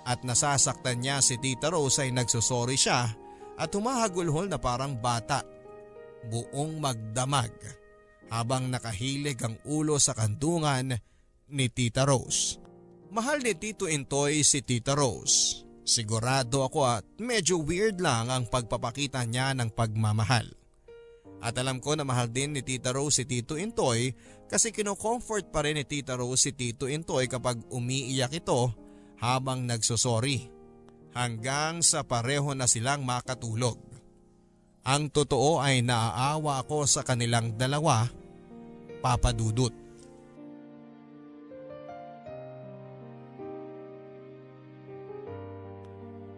[0.05, 3.09] at nasasaktan niya si Tita Rose ay nagsusorry siya
[3.57, 5.45] at humahagulhol na parang bata.
[6.29, 7.53] Buong magdamag
[8.29, 10.93] habang nakahilig ang ulo sa kandungan
[11.49, 12.61] ni Tita Rose.
[13.11, 15.67] Mahal ni Tito Intoy si Tita Rose.
[15.81, 20.45] Sigurado ako at medyo weird lang ang pagpapakita niya ng pagmamahal.
[21.41, 24.13] At alam ko na mahal din ni Tita Rose si Tito Intoy
[24.45, 28.69] kasi kino-comfort pa rin ni Tita Rose si Tito Intoy kapag umiiyak ito
[29.17, 30.53] habang nagsosorry.
[31.17, 33.75] Hanggang sa pareho na silang makatulog.
[34.85, 38.07] Ang totoo ay naaawa ako sa kanilang dalawa,
[39.01, 39.80] Papa Dudut.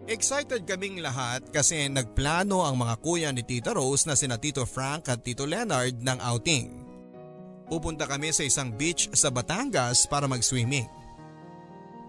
[0.04, 5.08] Excited kaming lahat kasi nagplano ang mga kuya ni Tita Rose na sina Tito Frank
[5.08, 6.66] at Tito Leonard ng outing.
[7.72, 10.84] Pupunta kami sa isang beach sa Batangas para mag-swimming.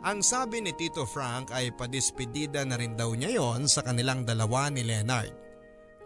[0.03, 4.67] Ang sabi ni Tito Frank ay padispedida na rin daw niya yon sa kanilang dalawa
[4.67, 5.31] ni Leonard.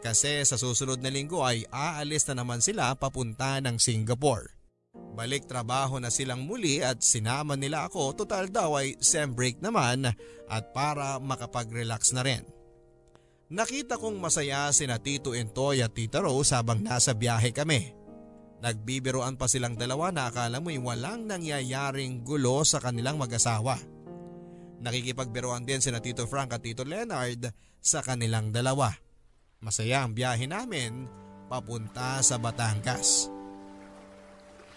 [0.06, 4.59] Kasi sa susunod na linggo ay aalis na naman sila papunta ng Singapore.
[5.20, 10.08] Balik trabaho na silang muli at sinama nila ako total daw ay sem break naman
[10.48, 12.48] at para makapag-relax na rin.
[13.50, 17.98] Nakita kong masaya sina Tito Entoy at Tita Rose habang nasa biyahe kami.
[18.62, 23.80] Nagbibiroan pa silang dalawa na akala mo'y walang nangyayaring gulo sa kanilang mag-asawa.
[24.80, 28.92] Nakikipagbiroan din sina Tito Frank at Tito Leonard sa kanilang dalawa.
[29.60, 31.08] Masaya ang biyahe namin
[31.52, 33.39] papunta sa Batangas.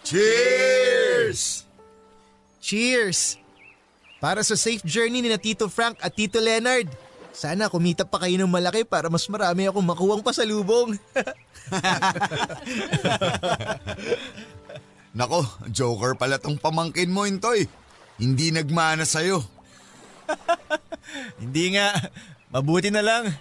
[0.03, 1.63] Cheers!
[2.59, 3.39] Cheers!
[4.19, 6.87] Para sa safe journey ni na Tito Frank at Tito Leonard.
[7.33, 10.95] Sana kumita pa kayo ng malaki para mas marami akong makuwang pasalubong.
[15.17, 15.41] Nako,
[15.73, 17.65] joker pala tong pamangkin mo, Intoy.
[18.21, 19.41] Hindi nagmana sa'yo.
[21.41, 21.89] Hindi nga.
[22.53, 23.33] Mabuti na lang.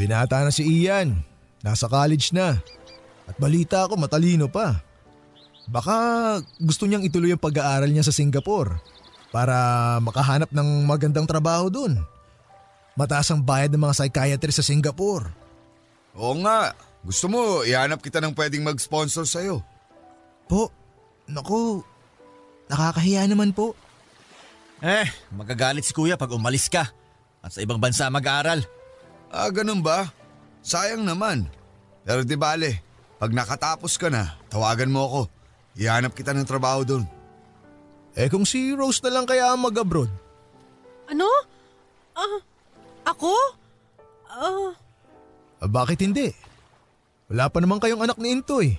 [0.00, 1.20] Binata na si Ian.
[1.60, 2.56] Nasa college na.
[3.28, 4.80] At balita ako matalino pa.
[5.68, 5.96] Baka
[6.56, 8.80] gusto niyang ituloy ang pag-aaral niya sa Singapore
[9.28, 12.00] para makahanap ng magandang trabaho doon.
[12.96, 15.28] Mataas ang bayad ng mga psychiatrist sa Singapore.
[16.16, 16.72] Oo nga,
[17.04, 19.60] gusto mo ihanap kita ng pwedeng mag-sponsor sa'yo.
[20.48, 20.72] Po,
[21.28, 21.84] naku,
[22.72, 23.76] nakakahiya naman po.
[24.80, 26.88] Eh, magagalit si kuya pag umalis ka
[27.44, 28.64] at sa ibang bansa mag-aaral.
[29.28, 30.08] Ah, ganun ba?
[30.64, 31.46] Sayang naman.
[32.02, 32.87] Pero di bale,
[33.18, 35.20] pag nakatapos ka na, tawagan mo ako.
[35.78, 37.04] Ihanap kita ng trabaho doon.
[38.18, 40.10] Eh kung si Rose na lang kaya ang mag-abroad.
[41.06, 41.26] Ano?
[42.14, 42.38] Ah,
[43.06, 43.30] ako?
[44.26, 44.74] Ah,
[45.58, 46.30] Ah, bakit hindi?
[47.26, 48.78] Wala pa naman kayong anak ni Intoy.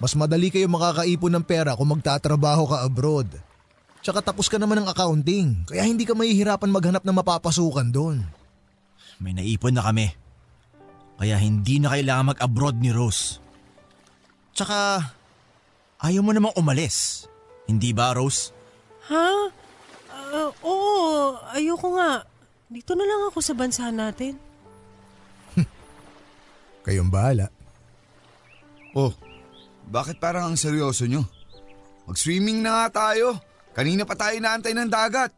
[0.00, 3.28] Mas madali kayo makakaipon ng pera kung magtatrabaho ka abroad.
[4.00, 8.24] Tsaka tapos ka naman ng accounting, kaya hindi ka mahihirapan maghanap ng mapapasukan doon.
[9.20, 10.08] May naipon na kami.
[11.20, 13.36] Kaya hindi na kailangan mag-abroad ni Rose.
[14.54, 15.02] Tsaka,
[16.00, 17.26] ayaw mo namang umalis.
[17.66, 18.50] Hindi ba, Rose?
[19.10, 19.50] ha?
[20.10, 22.22] Ah, oo, ayoko nga.
[22.70, 24.38] Dito na lang ako sa bansa natin.
[26.86, 27.50] Kayong bahala.
[28.94, 29.10] Oh,
[29.90, 31.26] bakit parang ang seryoso nyo?
[32.06, 33.38] Mag-swimming na nga tayo.
[33.74, 35.34] Kanina pa tayo naantay ng dagat.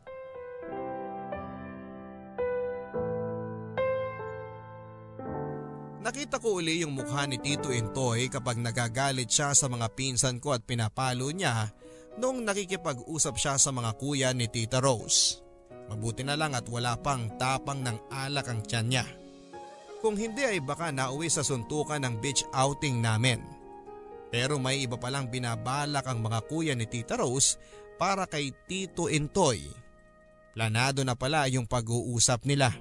[6.03, 10.51] Nakita ko uli yung mukha ni Tito Intoy kapag nagagalit siya sa mga pinsan ko
[10.51, 11.71] at pinapalo niya
[12.19, 15.39] nung nakikipag-usap siya sa mga kuya ni Tita Rose.
[15.87, 19.07] Mabuti na lang at wala pang tapang ng alak ang tiyan niya.
[20.03, 23.39] Kung hindi ay baka nauwi sa suntukan ng beach outing namin.
[24.35, 27.63] Pero may iba palang binabalak ang mga kuya ni Tita Rose
[27.95, 29.63] para kay Tito Intoy.
[30.51, 32.75] Planado na pala yung pag-uusap nila.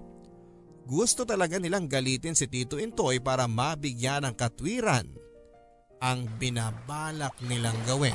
[0.92, 5.08] Gusto talaga nilang galitin si Tito Intoy para mabigyan ng katwiran
[6.04, 8.12] ang binabalak nilang gawin.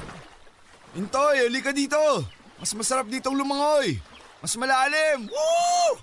[0.92, 1.96] Intoy, halika dito.
[2.60, 3.96] Mas masarap ditong lumangoy.
[4.44, 5.24] Mas malalim.
[5.24, 5.96] Woo!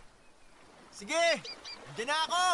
[0.90, 1.46] Sige,
[1.94, 2.46] dyan na ako!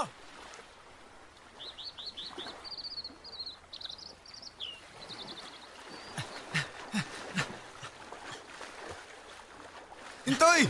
[10.28, 10.62] Intoy!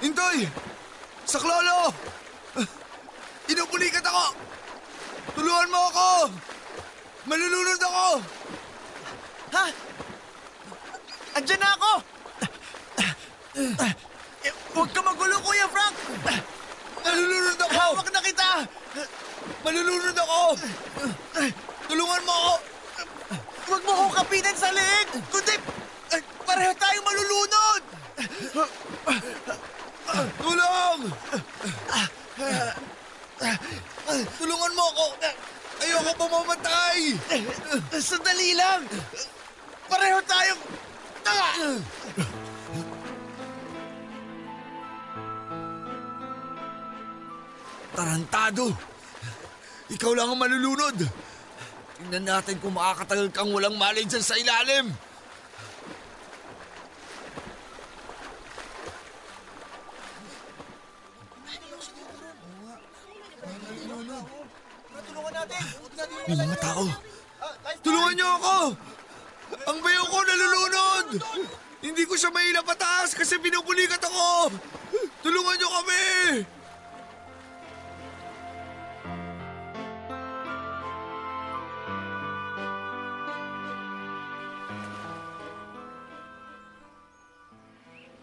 [0.00, 0.38] Intoy!
[1.28, 1.92] Saklolo!
[3.50, 4.26] Inupulikat ako!
[5.34, 6.08] Tulungan mo ako!
[7.26, 8.06] Malulunod ako!
[9.54, 9.64] Ha?
[11.34, 11.92] Andyan na ako!
[14.44, 15.96] Eh, Huwag ka magulo, Kuya Frank!
[17.02, 17.74] Malulunod ako!
[17.74, 18.50] Hawak na kita!
[19.66, 20.40] Malulunod ako!
[21.90, 22.54] Tulungan mo ako!
[23.64, 25.10] Huwag mo akong kapitan sa leeg!
[25.26, 25.58] Kundi,
[26.14, 27.82] eh, pareho tayong malulunod!
[30.38, 31.00] Tulong!
[34.38, 35.06] Tulungan mo ako!
[35.82, 36.98] Ayoko pa mamatay!
[37.98, 38.82] Sandali lang!
[39.86, 40.62] Pareho tayong...
[41.24, 41.50] Tanga!
[47.94, 48.66] Tarantado!
[49.94, 50.98] Ikaw lang ang malulunod!
[51.94, 54.90] Tingnan natin kung makakatagal kang walang malay dyan sa ilalim!
[66.24, 66.88] May mga tao!
[67.84, 68.56] Tulungan niyo ako!
[69.68, 71.08] Ang bayo ko nalulunod!
[71.84, 74.48] Hindi ko siya mahila pataas kasi pinupulikat ako!
[75.20, 76.04] Tulungan niyo kami!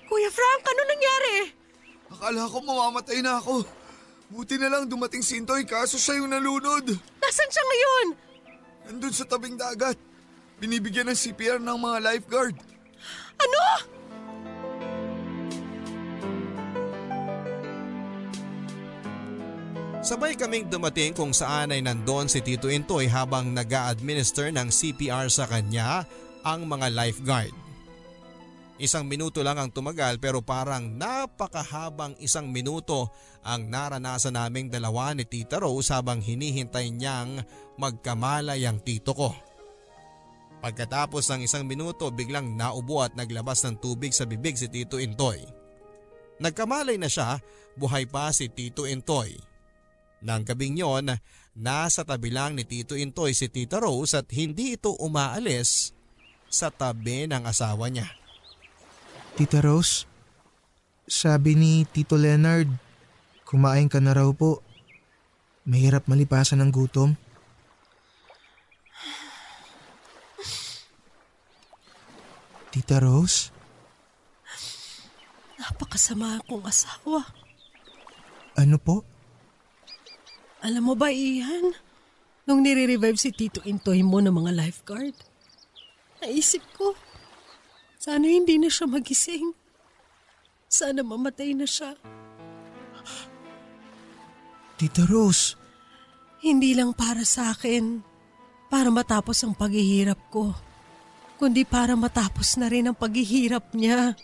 [0.09, 1.35] Kuya Frank, ano nangyari?
[2.11, 3.61] Akala ko mamamatay na ako.
[4.31, 6.87] Buti na lang dumating si Intoy kaso siya yung nalunod.
[7.19, 8.07] Nasaan siya ngayon?
[8.87, 9.99] Nandun sa tabing dagat.
[10.55, 12.55] Binibigyan ng CPR ng mga lifeguard.
[13.35, 13.63] Ano?
[19.99, 25.27] Sabay kaming dumating kung saan ay nandoon si Tito Intoy habang nag administer ng CPR
[25.27, 26.07] sa kanya
[26.47, 27.53] ang mga lifeguard.
[28.81, 35.25] Isang minuto lang ang tumagal pero parang napakahabang isang minuto ang naranasan naming dalawa ni
[35.25, 37.41] Tita Rose habang hinihintay niyang
[37.77, 39.33] magkamalay ang tito ko.
[40.61, 45.41] Pagkatapos ng isang minuto biglang naubo at naglabas ng tubig sa bibig si Tito Intoy.
[46.37, 47.41] Nagkamalay na siya,
[47.73, 49.33] buhay pa si Tito Intoy.
[50.21, 51.17] Nang gabing yon,
[51.57, 55.97] nasa tabi lang ni Tito Intoy si Tita Rose at hindi ito umaalis
[56.45, 58.05] sa tabi ng asawa niya.
[59.33, 60.05] Tita Rose,
[61.09, 62.69] sabi ni Tito Leonard,
[63.51, 64.63] kumain ka na raw po.
[65.67, 67.19] Mahirap malipasan ng gutom.
[72.71, 73.51] Tita Rose,
[75.59, 77.27] Napakasama akong asawa.
[78.55, 79.03] ano po?
[80.63, 81.75] Alam mo ba, Ian?
[82.47, 85.13] Nung nire-revive si Tito Intoy mo ng mga lifeguard,
[86.23, 86.95] naisip ko,
[87.99, 89.53] sana hindi na siya magising.
[90.71, 91.93] Sana mamatay na siya.
[94.81, 95.53] Tita Rose,
[96.41, 98.01] Hindi lang para sa akin,
[98.65, 100.57] para matapos ang paghihirap ko,
[101.37, 104.17] kundi para matapos na rin ang paghihirap niya.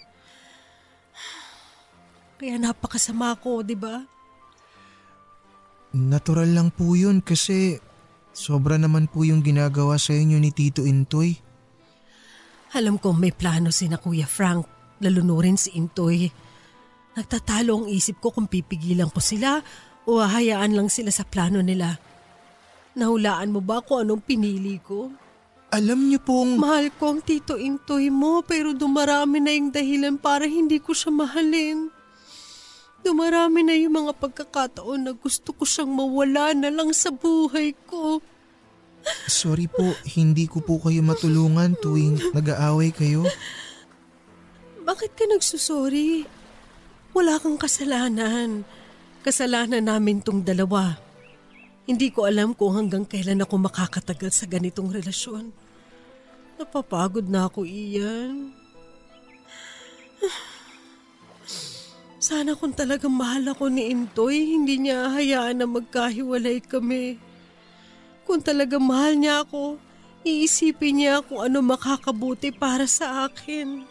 [2.42, 4.02] Kaya napakasama ko, di ba?
[5.94, 7.78] natural lang po yun kasi
[8.34, 11.38] sobra naman po yung ginagawa sa inyo ni Tito Intoy.
[12.74, 14.66] Alam kong may plano si na Kuya Frank,
[15.06, 16.30] lalunurin si Intoy.
[17.18, 19.62] Nagtatalo ang isip ko kung pipigilan ko sila
[20.08, 22.00] o hahayaan lang sila sa plano nila.
[22.96, 25.12] Nahulaan mo ba kung anong pinili ko?
[25.68, 26.56] Alam niyo pong...
[26.56, 31.12] Mahal ko ang Tito Intoy mo pero dumarami na yung dahilan para hindi ko siya
[31.12, 31.92] mahalin.
[33.04, 38.24] Dumarami na yung mga pagkakataon na gusto ko siyang mawala na lang sa buhay ko.
[39.28, 43.28] Sorry po, hindi ko po kayo matulungan tuwing nag-aaway kayo.
[44.88, 46.24] Bakit ka nagsusorry?
[47.12, 48.64] Wala kang kasalanan.
[49.26, 50.98] Kasalanan namin tong dalawa.
[51.88, 55.56] Hindi ko alam kung hanggang kailan ako makakatagal sa ganitong relasyon.
[56.60, 58.52] Napapagod na ako, Ian.
[62.18, 67.16] Sana kung talagang mahal ako ni Intoy, hindi niya hayaan na magkahiwalay kami.
[68.28, 69.80] Kung talagang mahal niya ako,
[70.28, 73.88] iisipin niya kung ano makakabuti para sa akin.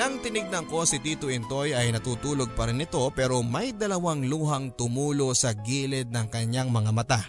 [0.00, 4.72] Nang tinignan ko si Tito Intoy ay natutulog pa rin ito pero may dalawang luhang
[4.72, 7.20] tumulo sa gilid ng kanyang mga mata.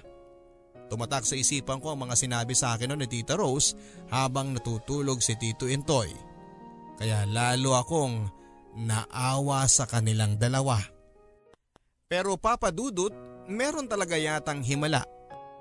[0.87, 3.75] Tumatak sa isipan ko ang mga sinabi sa akin ni Tita Rose
[4.07, 6.15] habang natutulog si Tito Intoy.
[6.95, 8.31] Kaya lalo akong
[8.79, 10.79] naawa sa kanilang dalawa.
[12.07, 13.11] Pero Papa Dudut,
[13.51, 15.03] meron talaga yatang himala.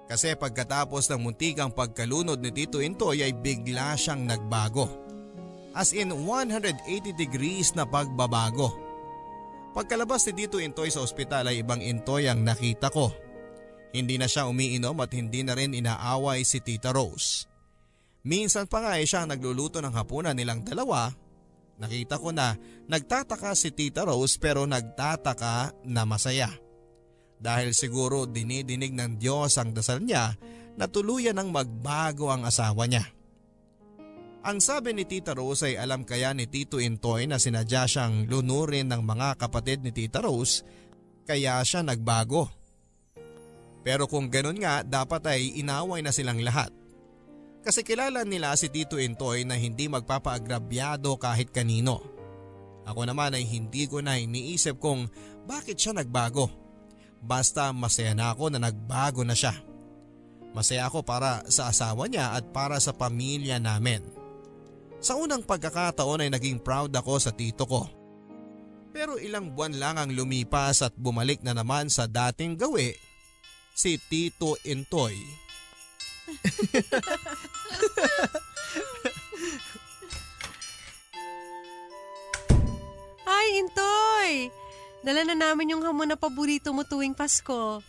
[0.07, 5.00] Kasi pagkatapos ng muntikang pagkalunod ni Tito Intoy ay bigla siyang nagbago.
[5.71, 6.83] As in 180
[7.15, 8.75] degrees na pagbabago.
[9.71, 13.15] Pagkalabas ni Tito Intoy sa ospital ay ibang Intoy ang nakita ko.
[13.95, 17.47] Hindi na siya umiinom at hindi na rin inaaway si Tita Rose.
[18.27, 21.11] Minsan pa nga ay siya ang nagluluto ng hapunan nilang dalawa.
[21.81, 22.59] Nakita ko na
[22.91, 26.51] nagtataka si Tita Rose pero nagtataka na masaya.
[27.41, 30.37] Dahil siguro dinidinig ng Diyos ang dasal niya
[30.77, 33.07] na tuluyan ng magbago ang asawa niya.
[34.41, 38.89] Ang sabi ni Tita Rose ay alam kaya ni Tito Intoy na sinadya siyang lunurin
[38.89, 40.65] ng mga kapatid ni Tita Rose
[41.29, 42.49] kaya siya nagbago.
[43.85, 46.73] Pero kung ganun nga dapat ay inaway na silang lahat.
[47.61, 52.01] Kasi kilala nila si Tito Intoy na hindi magpapaagrabyado kahit kanino.
[52.89, 55.05] Ako naman ay hindi ko na iniisip kung
[55.45, 56.49] bakit siya nagbago.
[57.21, 59.53] Basta masaya na ako na nagbago na siya.
[60.57, 64.20] Masaya ako para sa asawa niya at para sa pamilya namin.
[65.01, 67.89] Sa unang pagkakataon ay naging proud ako sa tito ko.
[68.93, 72.93] Pero ilang buwan lang ang lumipas at bumalik na naman sa dating gawi
[73.73, 75.17] si Tito Intoy.
[83.31, 84.51] Ay, Intoy!
[85.01, 87.81] Dala na namin yung hamon na paborito mo tuwing Pasko.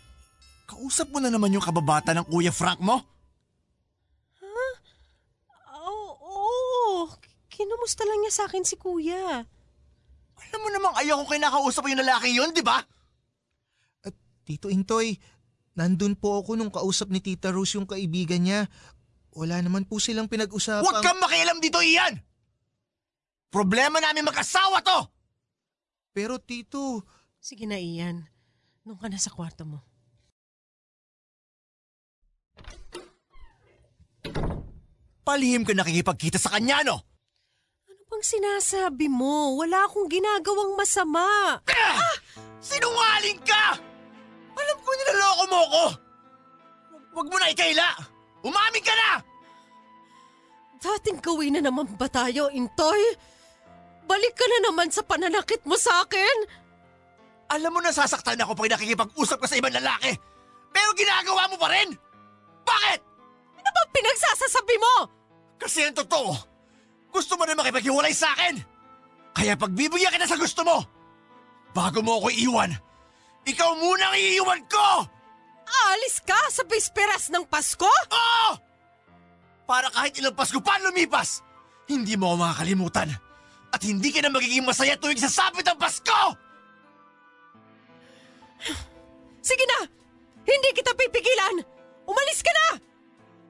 [0.63, 3.03] Kausap mo na naman yung kababata ng Kuya Frank mo?
[5.75, 7.11] Oo, oo.
[7.61, 9.45] Kinumusta lang niya sa akin si Kuya.
[10.41, 12.81] Alam mo namang ayaw ko kinakausap yung lalaki yun, di ba?
[14.41, 15.13] Tito Intoy,
[15.77, 18.65] nandun po ako nung kausap ni Tita Rose yung kaibigan niya.
[19.37, 20.81] wala naman po silang pinag-usapan.
[20.81, 22.17] Huwag kang makialam dito, Ian!
[23.53, 25.05] Problema namin mag-asawa to!
[26.11, 27.05] Pero tito,
[27.41, 28.25] Sige na, Ian.
[28.85, 29.81] Nung ka na sa kwarto mo.
[35.21, 37.10] Palihim ka nakikipagkita sa kanya, no?
[38.11, 39.55] Bang sinasabi mo?
[39.55, 41.55] Wala akong ginagawang masama.
[41.63, 42.15] Ah!
[42.59, 43.79] Sinungaling ka!
[44.51, 45.85] Alam ko niloloko mo ko!
[46.91, 47.87] Huwag, huwag mo na ikaila!
[48.43, 49.11] Umamin ka na!
[50.83, 52.99] Dating gawin na naman ba tayo, Intoy?
[54.03, 56.37] Balik ka na naman sa pananakit mo sa akin.
[57.47, 60.11] Alam mo nasasaktan ako pag nakikipag-usap ka sa ibang lalaki.
[60.75, 61.95] Pero ginagawa mo pa rin!
[62.67, 62.99] Bakit?
[63.55, 64.93] Ano bang pinagsasasabi mo?
[65.55, 66.50] Kasi ang totoo,
[67.11, 68.63] gusto mo na makipaghiwalay sa akin.
[69.35, 70.83] Kaya pagbibigyan kita sa gusto mo,
[71.71, 72.71] bago mo ako iiwan,
[73.47, 75.07] ikaw muna ang iiwan ko!
[75.71, 77.87] Aalis ka sa bisperas ng Pasko?
[77.87, 78.59] Oo!
[79.63, 81.39] Para kahit ilang Pasko pa lumipas,
[81.87, 83.09] hindi mo ako makakalimutan.
[83.71, 86.35] At hindi ka na magiging masaya tuwing sasapit ang Pasko!
[89.39, 89.87] Sige na!
[90.43, 91.63] Hindi kita pipigilan!
[92.03, 92.67] Umalis ka na!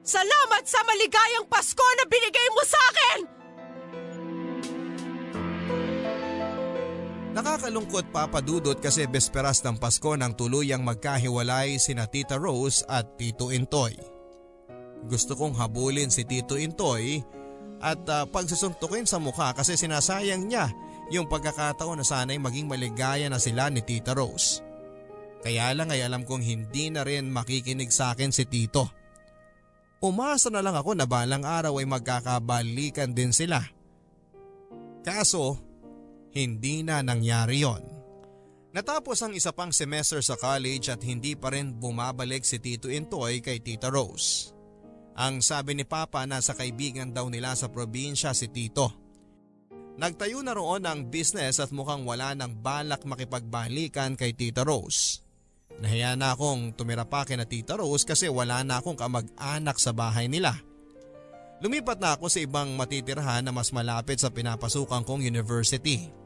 [0.02, 3.41] Salamat sa maligayang Pasko na binigay mo sa akin!
[7.32, 13.96] Nakakalungkot papadudot kasi besperas ng Pasko nang tuluyang magkahiwalay sina Tita Rose at Tito Intoy.
[15.08, 17.24] Gusto kong habulin si Tito Intoy
[17.80, 20.68] at uh, pagsusuntukin sa mukha kasi sinasayang niya
[21.08, 24.60] yung pagkakataon na sana'y maging maligaya na sila ni Tita Rose.
[25.40, 28.92] Kaya lang ay alam kong hindi na rin makikinig sa akin si Tito.
[30.04, 33.64] Umasa na lang ako na balang araw ay magkakabalikan din sila.
[35.02, 35.71] Kaso,
[36.32, 37.84] hindi na nangyari yon.
[38.72, 43.44] Natapos ang isa pang semester sa college at hindi pa rin bumabalik si Tito Intoy
[43.44, 44.48] kay Tita Rose.
[45.12, 48.88] Ang sabi ni Papa na sa kaibigan daw nila sa probinsya si Tito.
[50.00, 55.20] Nagtayo na roon ng business at mukhang wala nang balak makipagbalikan kay Tita Rose.
[55.84, 60.32] Nahiya na akong tumira pa kina Tita Rose kasi wala na akong kamag-anak sa bahay
[60.32, 60.56] nila.
[61.60, 66.21] Lumipat na ako sa ibang matitirahan na mas malapit sa pinapasukan kong university.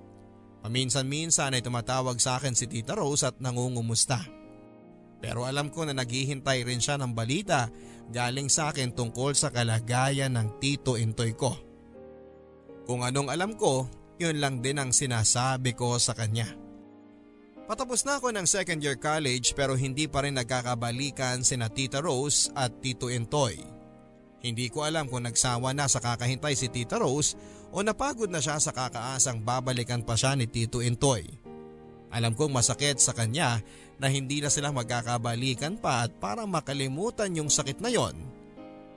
[0.66, 4.18] Paminsan-minsan ay tumatawag sa akin si Tita Rose at nangungumusta.
[5.22, 7.70] Pero alam ko na naghihintay rin siya ng balita
[8.10, 11.54] galing sa akin tungkol sa kalagayan ng Tito Intoy ko.
[12.82, 13.86] Kung anong alam ko,
[14.18, 16.50] yun lang din ang sinasabi ko sa kanya.
[17.70, 22.50] Patapos na ako ng second year college pero hindi pa rin nagkakabalikan sina Tita Rose
[22.58, 23.76] at Tito Intoy.
[24.47, 27.34] Hindi ko alam kung nagsawa na sa kakahintay si Tita Rose
[27.74, 31.26] o napagod na siya sa kakaasang babalikan pa siya ni Tito Intoy.
[32.14, 33.59] Alam kong masakit sa kanya
[33.99, 38.14] na hindi na sila magkakabalikan pa at para makalimutan yung sakit na yon.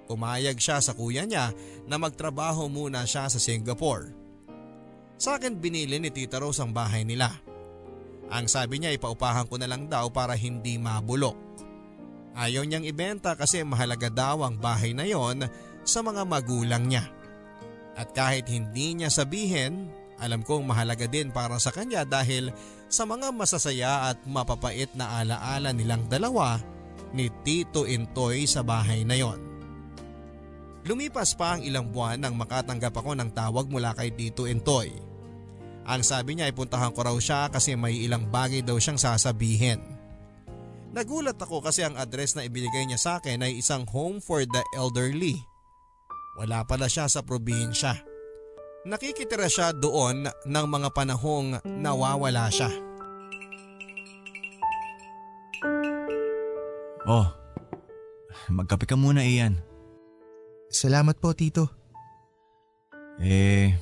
[0.06, 1.50] Pumayag siya sa kuya niya
[1.90, 4.14] na magtrabaho muna siya sa Singapore.
[5.18, 7.34] Sa akin binili ni Tita Rose ang bahay nila.
[8.30, 11.49] Ang sabi niya ipaupahan ko na lang daw para hindi mabulok.
[12.38, 15.46] Ayaw niyang ibenta kasi mahalaga daw ang bahay na yon
[15.86, 17.08] sa mga magulang niya.
[18.00, 22.52] At kahit hindi niya sabihin, alam kong mahalaga din para sa kanya dahil
[22.92, 26.60] sa mga masasaya at mapapait na alaala nilang dalawa
[27.16, 29.40] ni Tito Intoy sa bahay na yon.
[30.88, 34.90] Lumipas pa ang ilang buwan nang makatanggap ako ng tawag mula kay Tito Intoy.
[35.90, 39.99] Ang sabi niya ay puntahan ko raw siya kasi may ilang bagay daw siyang sasabihin.
[40.90, 44.64] Nagulat ako kasi ang address na ibinigay niya sa akin ay isang home for the
[44.74, 45.38] elderly.
[46.42, 47.94] Wala pala siya sa probinsya.
[48.90, 52.72] Nakikitira siya doon ng mga panahong nawawala siya.
[57.06, 57.28] Oh,
[58.50, 59.62] magkape ka muna Ian.
[60.70, 61.70] Salamat po, Tito.
[63.20, 63.74] Eh,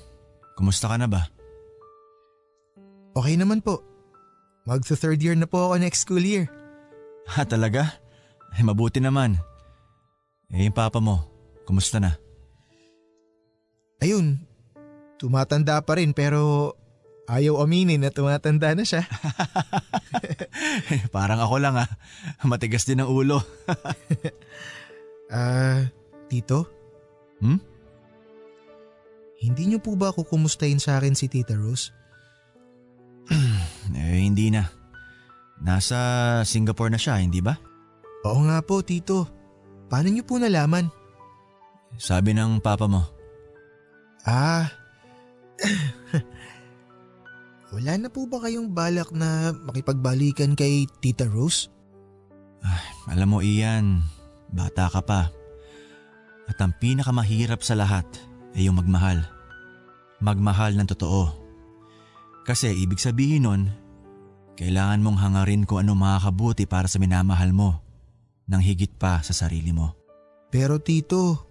[0.55, 1.27] kumusta ka na ba?
[3.13, 3.83] Okay naman po.
[4.65, 6.49] Magsa-third year na po ako next school year.
[7.35, 7.99] Ha, talaga?
[8.55, 9.35] Eh, mabuti naman.
[10.53, 11.27] Eh, yung papa mo,
[11.67, 12.15] kumusta na?
[13.99, 14.39] Ayun,
[15.19, 16.73] tumatanda pa rin pero
[17.27, 19.03] ayaw aminin na tumatanda na siya.
[21.15, 21.89] Parang ako lang ah.
[22.47, 23.41] Matigas din ang ulo.
[25.27, 25.83] Ah,
[26.31, 26.71] Tito?
[27.43, 27.59] Hmm?
[29.43, 31.91] Hindi niyo po ba kukumustahin sa akin si Tita Rose?
[33.91, 34.76] eh, hindi na.
[35.61, 35.97] Nasa
[36.45, 37.57] Singapore na siya, hindi ba?
[38.25, 39.25] Oo nga po, Tito.
[39.87, 40.91] Paano niyo po nalaman?
[41.97, 43.01] Sabi ng papa mo.
[44.27, 44.67] Ah,
[47.73, 51.71] wala na po ba kayong balak na makipagbalikan kay Tita Rose?
[53.07, 54.03] Alam mo Ian,
[54.51, 55.31] bata ka pa.
[56.47, 58.07] At ang pinakamahirap sa lahat
[58.55, 59.23] ay yung magmahal.
[60.19, 61.31] Magmahal ng totoo.
[62.43, 63.71] Kasi ibig sabihin nun,
[64.57, 67.77] kailangan mong hangarin kung ano makakabuti para sa minamahal mo
[68.49, 69.93] nang higit pa sa sarili mo.
[70.49, 71.45] Pero tito,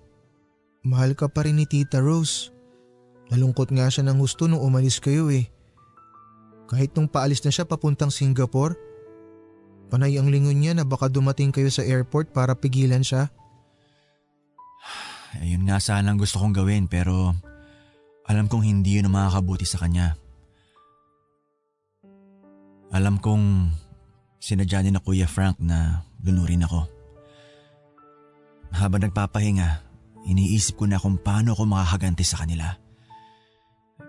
[0.83, 2.51] mahal ka pa rin ni Tita Rose.
[3.31, 5.47] Nalungkot nga siya ng gusto nung umalis kayo eh.
[6.67, 8.75] Kahit nung paalis na siya papuntang Singapore,
[9.87, 13.31] panay ang lingon niya na baka dumating kayo sa airport para pigilan siya.
[15.39, 17.37] Ayun nga sana ang gusto kong gawin pero
[18.27, 20.19] alam kong hindi yun ang makakabuti sa kanya.
[22.95, 23.75] Alam kong
[24.39, 26.87] sinadya ni na Kuya Frank na lunurin ako.
[28.77, 29.83] Habang nagpapahinga,
[30.27, 32.77] iniisip ko na kung paano ako makakaganti sa kanila.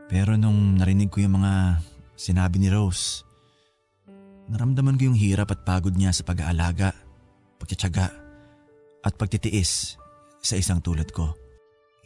[0.08, 1.84] Pero nung narinig ko yung mga
[2.18, 3.26] sinabi ni Rose,
[4.48, 6.94] naramdaman ko yung hirap at pagod niya sa pag-aalaga,
[7.60, 8.14] pagtsatsaga
[9.04, 9.96] at pagtitiis
[10.42, 11.36] sa isang tulad ko.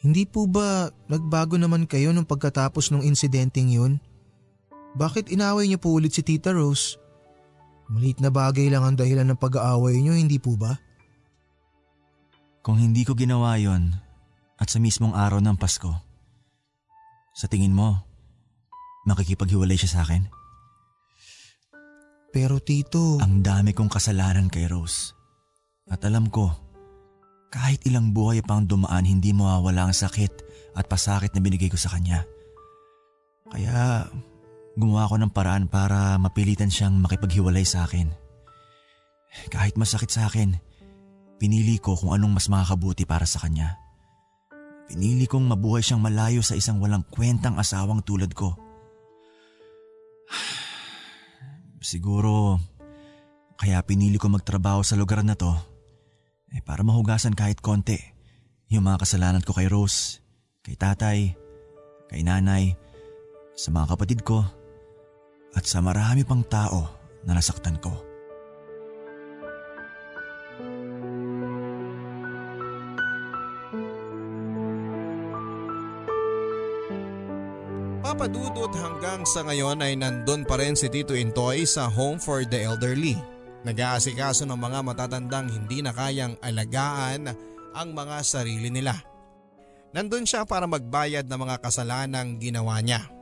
[0.01, 4.01] Hindi po ba nagbago naman kayo nung pagkatapos ng insidenteng yun?
[4.92, 7.00] Bakit inaway niyo po ulit si Tita Rose?
[7.92, 10.76] Maliit na bagay lang ang dahilan ng pag-aaway niyo, hindi po ba?
[12.64, 13.92] Kung hindi ko ginawa yon
[14.60, 15.92] at sa mismong araw ng Pasko,
[17.32, 18.00] sa tingin mo,
[19.08, 20.28] makikipaghiwalay siya sa akin?
[22.32, 23.20] Pero tito…
[23.20, 25.12] Ang dami kong kasalanan kay Rose.
[25.92, 26.52] At alam ko,
[27.52, 30.32] kahit ilang buhay pang dumaan hindi mawawala ang sakit
[30.80, 32.24] at pasakit na binigay ko sa kanya.
[33.52, 34.08] Kaya
[34.76, 38.11] gumawa ko ng paraan para mapilitan siyang makipaghiwalay sa akin.
[39.51, 40.59] Kahit masakit sa akin,
[41.39, 43.80] pinili ko kung anong mas makakabuti para sa kanya.
[44.91, 48.59] Pinili kong mabuhay siyang malayo sa isang walang kwentang asawang tulad ko.
[51.82, 52.59] Siguro,
[53.55, 55.51] kaya pinili ko magtrabaho sa lugar na to
[56.51, 57.95] eh para mahugasan kahit konti
[58.67, 60.24] yung mga kasalanan ko kay Rose,
[60.63, 61.36] kay tatay,
[62.07, 62.76] kay nanay,
[63.55, 64.47] sa mga kapatid ko,
[65.56, 66.88] at sa marami pang tao
[67.28, 67.91] na nasaktan ko.
[78.02, 82.60] Papadudot hanggang sa ngayon ay nandun pa rin si Tito Intoy sa Home for the
[82.60, 83.16] Elderly.
[83.62, 87.30] Nag-aasikaso ng mga matatandang hindi na kayang alagaan
[87.72, 88.97] ang mga sarili nila.
[89.93, 93.20] Nandun siya para magbayad ng mga kasalanang ginawa niya.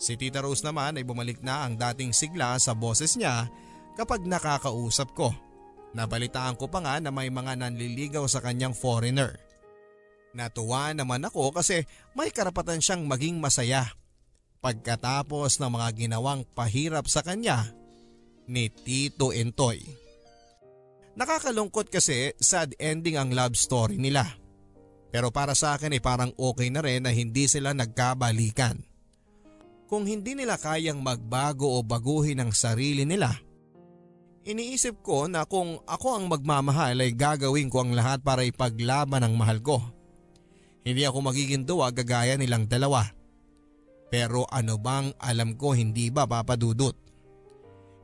[0.00, 3.48] Si Tita Rose naman ay bumalik na ang dating sigla sa boses niya
[3.94, 5.30] kapag nakakausap ko.
[5.92, 9.36] Nabalitaan ko pa nga na may mga nanliligaw sa kanyang foreigner.
[10.32, 11.84] Natuwa naman ako kasi
[12.16, 13.92] may karapatan siyang maging masaya
[14.64, 17.68] pagkatapos ng mga ginawang pahirap sa kanya
[18.48, 19.84] ni Tito Entoy.
[21.12, 24.24] Nakakalungkot kasi sad ending ang love story nila.
[25.12, 28.80] Pero para sa akin ay parang okay na rin na hindi sila nagkabalikan.
[29.92, 33.28] Kung hindi nila kayang magbago o baguhin ang sarili nila,
[34.40, 39.36] iniisip ko na kung ako ang magmamahal ay gagawin ko ang lahat para ipaglaban ang
[39.36, 39.84] mahal ko.
[40.80, 43.04] Hindi ako magiging duwa gagaya nilang dalawa.
[44.08, 46.96] Pero ano bang alam ko hindi ba papadudot?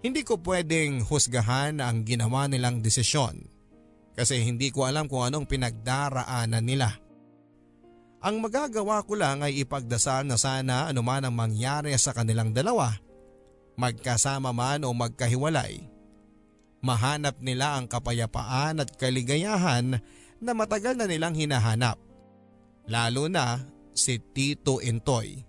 [0.04, 3.48] Hindi ko pwedeng husgahan ang ginawa nilang desisyon
[4.12, 7.00] kasi hindi ko alam kung anong pinagdaraanan nila.
[8.18, 12.98] Ang magagawa ko lang ay ipagdasal na sana anuman ang mangyari sa kanilang dalawa,
[13.78, 15.86] magkasama man o magkahiwalay.
[16.82, 20.02] Mahanap nila ang kapayapaan at kaligayahan
[20.42, 21.98] na matagal na nilang hinahanap.
[22.90, 23.62] Lalo na
[23.94, 25.46] si Tito Intoy.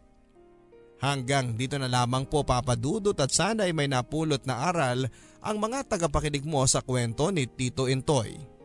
[0.99, 5.07] Hanggang dito na lamang po papadudot at sana ay may napulot na aral
[5.39, 8.58] ang mga tagapakinig mo sa kwento ni Tito Intoy.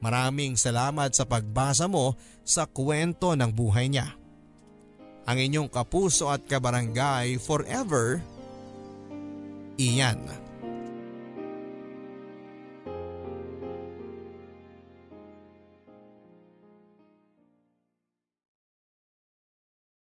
[0.00, 4.14] Maraming salamat sa pagbasa mo sa kwento ng buhay niya.
[5.26, 8.22] Ang inyong kapuso at kabarangay forever,
[9.76, 10.45] Iyan.